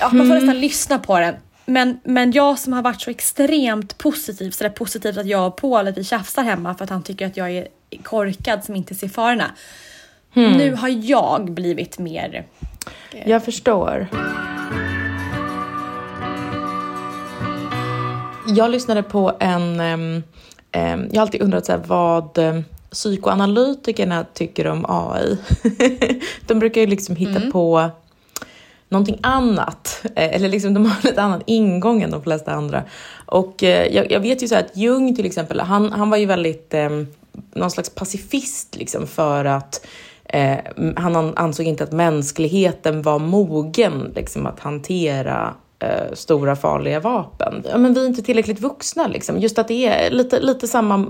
[0.00, 1.34] ja, man får nästan lyssna på den.
[1.66, 5.46] Men, men jag som har varit så extremt positiv, så det är positivt att jag
[5.46, 7.66] och Paul vi tjafsar hemma för att han tycker att jag är
[8.02, 9.50] korkad som inte ser farorna.
[10.34, 10.52] Hmm.
[10.52, 12.46] Nu har jag blivit mer
[13.26, 14.06] Jag förstår.
[18.46, 19.80] Jag lyssnade på en...
[19.80, 20.22] ehm,
[20.72, 25.38] ehm, jag har alltid undrat så här, vad um, psykoanalytikerna tycker om AI.
[26.46, 27.90] de brukar ju liksom hitta på
[28.88, 30.02] någonting annat.
[30.16, 32.82] Eh, Eller liksom de har lite annan ingång än de flesta andra.
[33.26, 36.26] Och eh, jag, jag vet ju så att Jung till exempel, han, han var ju
[36.26, 36.90] väldigt eh,
[37.54, 39.86] någon slags pacifist liksom för att
[40.32, 40.58] eh,
[40.96, 47.64] han ansåg inte att mänskligheten var mogen liksom att hantera eh, stora farliga vapen.
[47.70, 49.38] Ja, men vi är inte tillräckligt vuxna liksom.
[49.38, 51.06] Just att det är lite, lite samma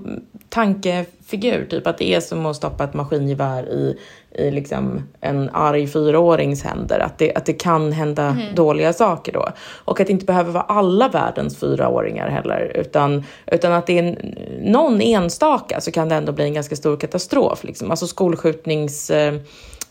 [0.49, 3.99] tankefigur, typ att det är som att stoppa ett maskingevär i,
[4.35, 6.99] i liksom en arg fyraårings händer.
[7.01, 8.55] Att det, att det kan hända Mm.
[8.55, 9.49] dåliga saker då.
[9.85, 14.35] Och att det inte behöver vara alla världens fyraåringar heller, utan, utan att det är
[14.63, 17.65] någon enstaka så kan det ändå bli en ganska stor katastrof.
[17.65, 17.91] Liksom.
[17.91, 19.41] Alltså skolskjutningskänslan, eh,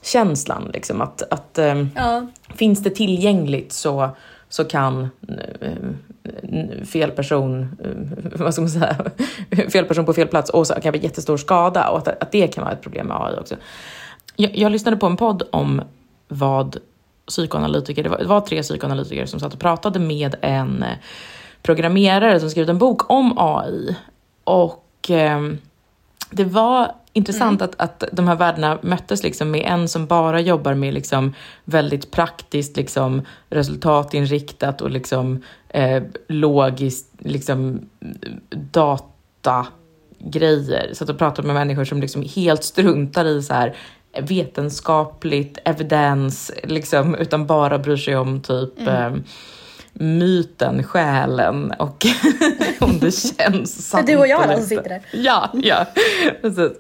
[0.02, 2.28] känslan, liksom, att, att eh, Ja.
[2.56, 4.10] finns det tillgängligt så,
[4.50, 5.10] så kan
[5.62, 8.96] eh, fel person, eh, vad ska man säga,
[9.72, 12.82] fel person på fel plats orsaka jättestor skada och att, att det kan vara ett
[12.82, 13.56] problem med AI också.
[14.36, 15.82] Jag, jag lyssnade på en podd om
[16.28, 16.78] vad
[17.28, 20.86] psykoanalytiker, det var, det var tre psykoanalytiker som satt och pratade med en
[21.64, 23.96] programmerare som skrivit en bok om AI.
[24.44, 25.42] Och eh,
[26.32, 30.74] det var intressant att, att de här världarna möttes liksom med en som bara jobbar
[30.74, 31.34] med liksom
[31.66, 37.80] väldigt praktiskt, liksom resultatinriktat och liksom eh, logiskt, liksom
[38.50, 40.90] datagrejer.
[40.94, 43.76] Så att jag pratar med människor som liksom helt struntar i så här
[44.22, 49.14] vetenskapligt evidens, liksom, utan bara bryr sig om typ Mm.
[49.14, 49.20] eh,
[50.00, 52.06] myten, själen och
[52.80, 54.08] om det känns sant.
[54.08, 55.02] Du och jag som sitter där.
[55.12, 55.86] Ja, ja,
[56.42, 56.72] precis.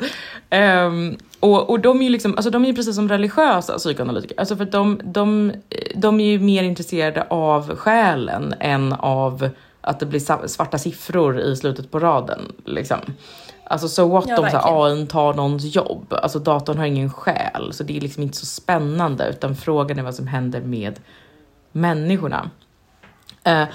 [0.50, 4.40] Ehm, och, och de är ju liksom, alltså de är precis som religiösa psykoanalytiker.
[4.40, 5.54] Alltså för de, de,
[5.96, 9.50] de är ju mer intresserade av själen än av
[9.82, 12.40] att det blir svarta siffror i slutet på raden.
[12.66, 13.00] Liksom.
[13.64, 14.90] Alltså så what Ja, om.
[14.90, 16.14] AI tar någons jobb?
[16.14, 19.30] Alltså datorn har ingen själ, så det är liksom inte så spännande.
[19.30, 21.00] Utan frågan är vad som händer med
[21.72, 22.50] människorna.
[23.44, 23.68] Eh,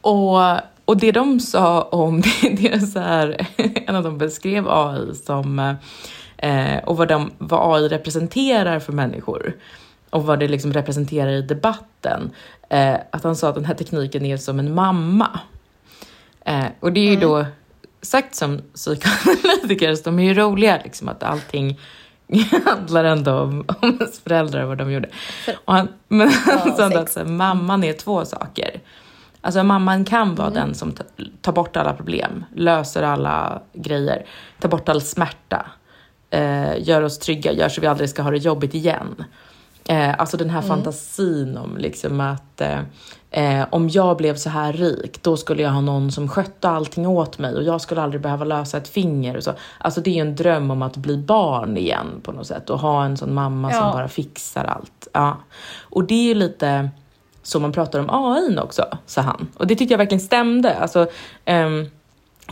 [0.00, 0.38] och,
[0.84, 3.46] och det de sa om det, det är så här,
[3.86, 5.76] en av dem beskrev AI som,
[6.36, 9.56] eh, och vad, de, vad AI representerar för människor
[10.10, 12.30] och vad det liksom representerar i debatten.
[12.70, 15.40] Eh, att han sa att den här tekniken är som en mamma.
[16.80, 17.46] Och det är ju då
[18.02, 21.78] sagt som psykoanalytiker, så de är ju roliga liksom att allting
[22.64, 25.08] handlar ändå om, om ens föräldrar och vad de gjorde.
[25.64, 28.80] Och han, men han sa att så mamman är två saker.
[29.40, 31.04] Alltså mamman kan vara den som ta-
[31.40, 34.26] tar bort alla problem, löser alla grejer,
[34.60, 35.66] tar bort all smärta,
[36.30, 39.24] eh, gör oss trygga, gör så vi aldrig ska ha det jobbigt igen.
[39.90, 40.68] Eh, alltså den här Mm.
[40.68, 42.80] fantasin om liksom att eh,
[43.30, 47.06] eh, om jag blev så här rik, då skulle jag ha någon som skötte allting
[47.06, 49.36] åt mig och jag skulle aldrig behöva lösa ett finger.
[49.36, 49.52] Och så.
[49.78, 52.78] Alltså det är ju en dröm om att bli barn igen på något sätt och
[52.78, 53.92] ha en sån mamma som Ja.
[53.92, 55.08] bara fixar allt.
[55.12, 55.36] Ja.
[55.82, 56.90] Och det är ju lite
[57.42, 59.48] så man pratar om AI också, sa han.
[59.56, 60.74] Och det tyckte jag verkligen stämde.
[60.78, 61.06] Alltså,
[61.44, 61.86] ehm,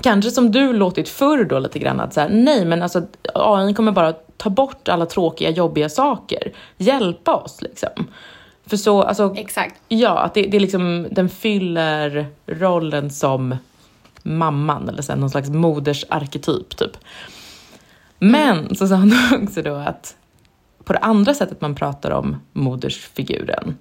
[0.02, 3.02] kanske som du låtit förr då lite grann att så här, nej men alltså
[3.34, 8.06] AI kommer bara ta bort alla tråkiga jobbiga saker, hjälpa oss liksom.
[8.66, 9.80] För så, alltså, Exakt.
[9.88, 13.56] Ja, att det, det är liksom, den fyller rollen som
[14.22, 16.96] mamman eller så här, någon slags modersarketyp typ.
[18.18, 20.16] Men så sa han också då att
[20.84, 23.76] på det andra sättet man pratar om modersfiguren,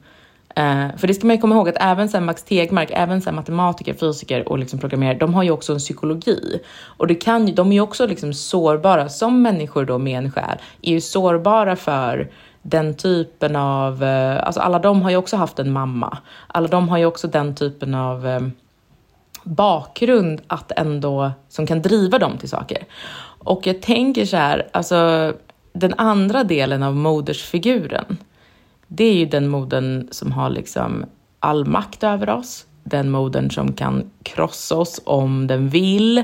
[0.55, 3.21] Eh, för det ska man ju komma ihåg att även så här Max Tegmark, även
[3.21, 6.59] så här matematiker, fysiker och liksom programmerare, de har ju också en psykologi.
[6.85, 10.31] Och det kan, ju- de är ju också liksom sårbara, som människor då med en
[10.31, 12.29] själ, är ju sårbara för
[12.61, 16.17] den typen av, eh, alltså alla de har ju också haft en mamma.
[16.47, 18.41] Alla de har ju också den typen av eh,
[19.43, 22.83] bakgrund att ändå, som kan driva dem till saker.
[23.39, 25.33] Och jag tänker så här, alltså
[25.73, 28.17] den andra delen av modersfiguren,
[28.87, 31.05] det är ju den modern som har liksom
[31.39, 36.23] all makt över oss, den modern som kan krossa oss om den vill,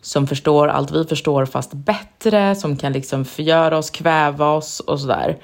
[0.00, 5.00] som förstår allt vi förstår fast bättre, som kan liksom förgöra oss, kväva oss och
[5.00, 5.36] sådär.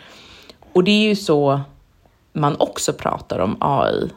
[0.73, 1.61] Och det är ju så
[2.33, 4.11] man också pratar om AI.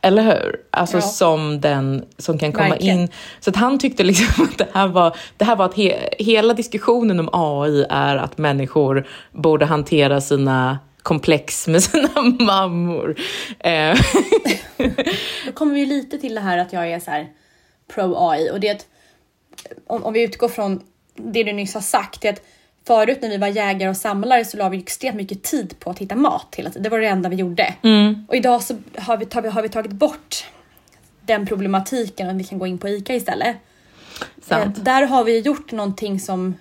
[0.00, 0.56] Eller hur?
[0.70, 1.00] Alltså Ja.
[1.00, 2.98] som den som kan komma Verkligen.
[3.00, 3.08] in.
[3.40, 6.54] Så att han tyckte liksom att det här var, det här var att he, hela
[6.54, 10.78] diskussionen om AI är att människor borde hantera sina
[11.08, 13.16] komplex med sina mammor.
[13.58, 13.96] Eh,
[15.46, 17.28] Då kommer vi lite till det här att jag är så här
[17.94, 18.86] pro AI och det är att
[19.86, 20.80] om, om vi utgår från
[21.14, 22.42] det du nyss har sagt, det är att
[22.86, 25.98] förut när vi var jägare och samlare så la vi extremt mycket tid på att
[25.98, 26.82] hitta mat hela tiden.
[26.82, 27.74] Det var det enda vi gjorde.
[28.28, 30.44] Och idag så har vi, tar har vi tagit bort
[31.20, 33.56] den problematiken och vi kan gå in på ICA istället.
[34.42, 34.78] sant.
[34.78, 36.54] Eh, där har vi gjort någonting som,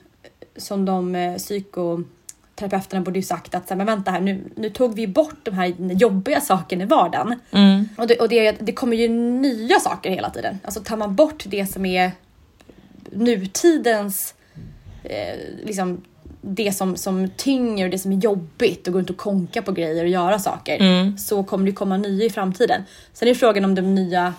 [0.57, 1.37] som de eh,
[2.57, 5.37] psykoterapeuterna borde ju sagt att så här, men vänta här, nu, nu tog vi bort
[5.43, 7.39] de här jobbiga sakerna i vardagen.
[7.97, 10.59] Och, det, och det, det kommer ju nya saker hela tiden.
[10.63, 12.11] Alltså tar man bort det som är
[13.11, 14.35] nutidens,
[15.03, 16.01] eh, liksom
[16.41, 20.03] det som, som tynger, det som är jobbigt och gå runt och konka på grejer
[20.03, 20.77] och göra saker.
[21.17, 22.83] Så kommer det komma nya i framtiden.
[23.13, 24.33] Sen är frågan om de nya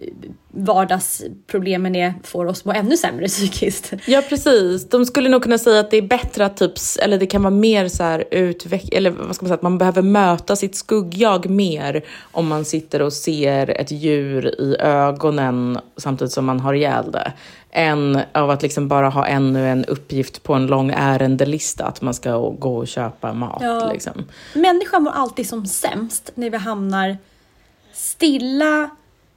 [0.00, 0.08] eh,
[0.56, 3.92] vardagsproblemen är, får oss må ännu sämre psykiskt.
[4.06, 4.88] Ja, precis.
[4.88, 7.54] De skulle nog kunna säga att det är bättre att typ, eller det kan vara
[7.54, 11.50] mer så här utveck- eller vad ska man säga, att man behöver möta sitt skuggjag
[11.50, 17.12] mer om man sitter och ser ett djur i ögonen samtidigt som man har ihjäl
[17.12, 17.32] det.
[17.70, 22.14] Än av att liksom bara ha ännu en uppgift på en lång ärendelista, att man
[22.14, 23.62] ska gå och köpa mat.
[23.62, 23.90] Ja.
[23.92, 24.24] Liksom.
[24.54, 27.16] Människan mår alltid som sämst när vi hamnar
[27.92, 28.90] stilla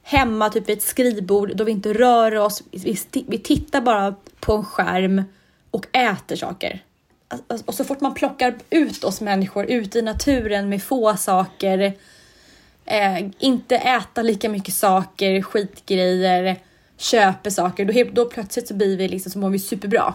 [0.08, 2.62] hemma typ vid ett skrivbord då vi inte rör oss.
[2.70, 5.22] Vi, vi tittar bara på en skärm
[5.70, 6.84] och äter saker.
[7.28, 11.16] Alltså, alltså, och så fort man plockar ut oss människor ute i naturen med få
[11.16, 11.92] saker,
[12.84, 16.56] eh, inte äta lika mycket saker, skitgrejer,
[16.96, 20.14] köper saker, då, helt- då plötsligt så blir vi liksom, så mår vi superbra.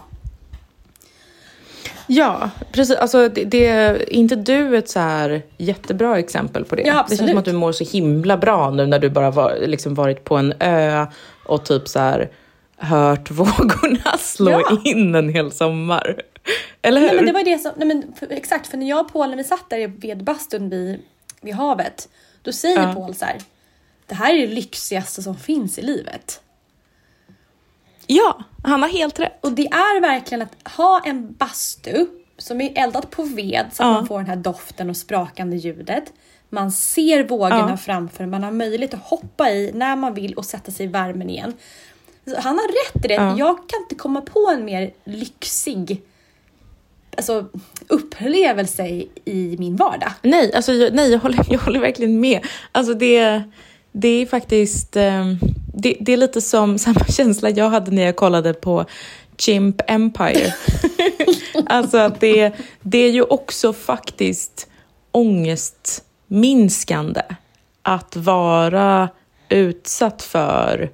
[2.08, 2.96] Ja, precis.
[2.96, 6.82] Alltså, det, det, är inte du ett så här jättebra exempel på det?
[6.82, 9.58] Ja, det känns som att du mår så himla bra nu när du bara var,
[9.66, 11.06] liksom varit på en ö
[11.46, 12.30] och typ så här
[12.78, 14.82] hört vågorna slå Ja.
[14.84, 16.22] in en hel sommar.
[16.82, 17.08] Eller hur?
[17.08, 19.30] Nej, men det var det som, nej, men, för, exakt, för när jag och Paul,
[19.30, 21.00] när vi satt där i vedbastun vid,
[21.42, 22.10] vid havet,
[22.42, 22.94] då säger Ja.
[22.94, 23.38] Paul så här,
[24.08, 26.42] det här är det lyxigaste som finns i livet.
[28.08, 29.46] Ja, han har helt rätt.
[29.46, 32.06] Och det är verkligen att ha en bastu
[32.38, 33.92] som är eldad på ved så att Ja.
[33.94, 36.04] man får den här doften och sprakande ljudet.
[36.50, 37.78] Man ser vågorna Ja.
[37.78, 41.30] framför, man har möjlighet att hoppa i när man vill och sätta sig i värmen
[41.30, 41.54] igen.
[42.38, 43.14] Han har rätt i det.
[43.14, 43.38] Ja.
[43.38, 46.02] Jag kan inte komma på en mer lyxig
[47.18, 47.46] alltså,
[47.88, 48.88] upplevelse
[49.26, 50.12] i, min vardag.
[50.22, 52.46] Nej, alltså, jag, nej jag, håller, jag håller verkligen med.
[52.72, 53.44] Alltså, det,
[53.92, 54.96] det är faktiskt...
[54.96, 55.38] ehm,
[55.74, 58.86] det, det är lite som samma känsla jag hade när jag kollade på
[59.38, 60.54] Chimp Empire.
[61.66, 64.68] alltså att det, det är ju också faktiskt
[65.12, 67.22] ångestminskande
[67.82, 69.10] att vara
[69.50, 70.92] utsatt för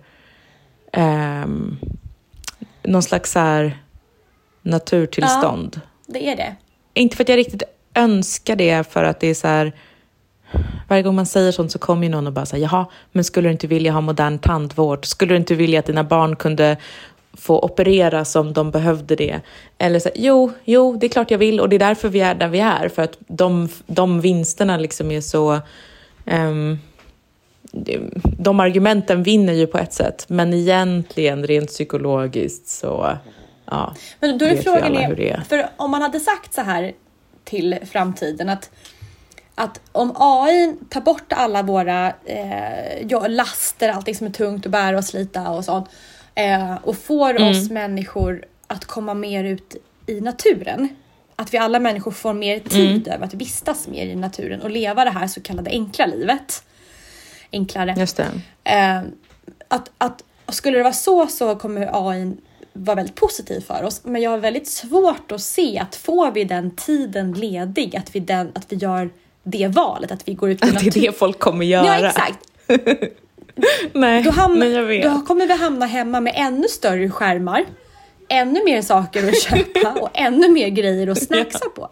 [0.97, 1.79] um,
[2.83, 3.83] någon slags så här
[4.61, 5.81] naturtillstånd.
[6.07, 6.55] Det är det.
[6.93, 7.63] Inte för att jag riktigt
[7.93, 9.73] önskar det för att det är så här
[10.87, 13.49] varje gång man säger sånt så kommer ju någon och bara säger jaha, men skulle
[13.49, 15.05] du inte vilja ha modern tandvård?
[15.05, 16.77] Skulle du inte vilja att dina barn kunde
[17.33, 19.39] få opereras om de behövde det?
[19.77, 22.35] Eller så jo, jo, det är klart jag vill och det är därför vi är
[22.35, 25.59] där vi är, för att de, de vinsterna liksom är så...
[26.25, 26.79] ehm,
[28.39, 33.17] de argumenten vinner ju på ett sätt, men egentligen rent psykologiskt så...
[33.65, 35.43] Ja, Men då är vet frågan är, är.
[35.49, 36.91] för om man hade sagt så här
[37.43, 38.69] till framtiden att,
[39.59, 44.97] att om AI tar bort alla våra eh, laster, allting som är tungt att bära
[44.97, 45.89] och slita och sånt
[46.35, 47.49] eh, och får Mm.
[47.51, 50.89] oss människor att komma mer ut i naturen.
[51.35, 53.13] Att vi alla människor får mer tid Mm.
[53.15, 56.63] över att vistas mer i naturen och leva det här så kallade enkla livet.
[57.51, 57.95] Enklare.
[57.97, 58.27] Just det.
[58.63, 59.01] Eh,
[59.67, 62.33] att, att skulle det vara så så kommer AI
[62.73, 64.01] vara väldigt positiv för oss.
[64.03, 68.19] Men jag har väldigt svårt att se att får vi den tiden ledig, att vi,
[68.19, 69.09] den, att vi gör
[69.43, 71.99] det valet, att vi går ut i Att det är det folk kommer göra.
[71.99, 72.39] Ja, exakt.
[73.93, 75.03] Nej, Då, men jag vet.
[75.03, 77.65] då kommer vi hamna hemma med ännu större skärmar,
[78.27, 81.89] ännu mer saker att köpa och ännu mer grejer att snacksa på.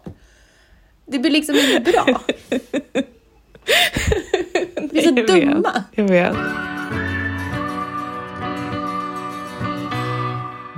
[1.06, 2.20] Det blir liksom inget bra.
[4.90, 5.72] Vi är så Jag dumma.
[5.72, 6.36] Vet, jag vet.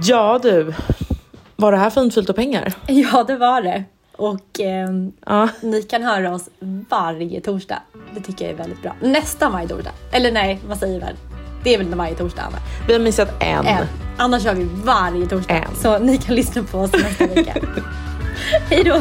[0.02, 0.74] Ja du,
[1.56, 2.72] var det här fint fyllt av pengar?
[2.88, 3.84] Ja, det var det.
[4.20, 5.48] Och ehm, Ja.
[5.62, 6.48] ni kan höra oss
[6.90, 7.82] varje torsdag.
[8.14, 8.94] Det tycker jag är väldigt bra.
[9.02, 9.90] Nästan varje torsdag.
[10.12, 11.16] Eller nej, vad säger väl?
[11.64, 12.58] Det är väl varje torsdag, Anna?
[12.86, 13.66] Vi har missat en.
[13.66, 13.86] En.
[14.16, 15.54] Annars kör vi varje torsdag.
[15.54, 15.74] En.
[15.82, 17.54] Så ni kan lyssna på oss nästa vecka.
[18.70, 19.00] Hej då!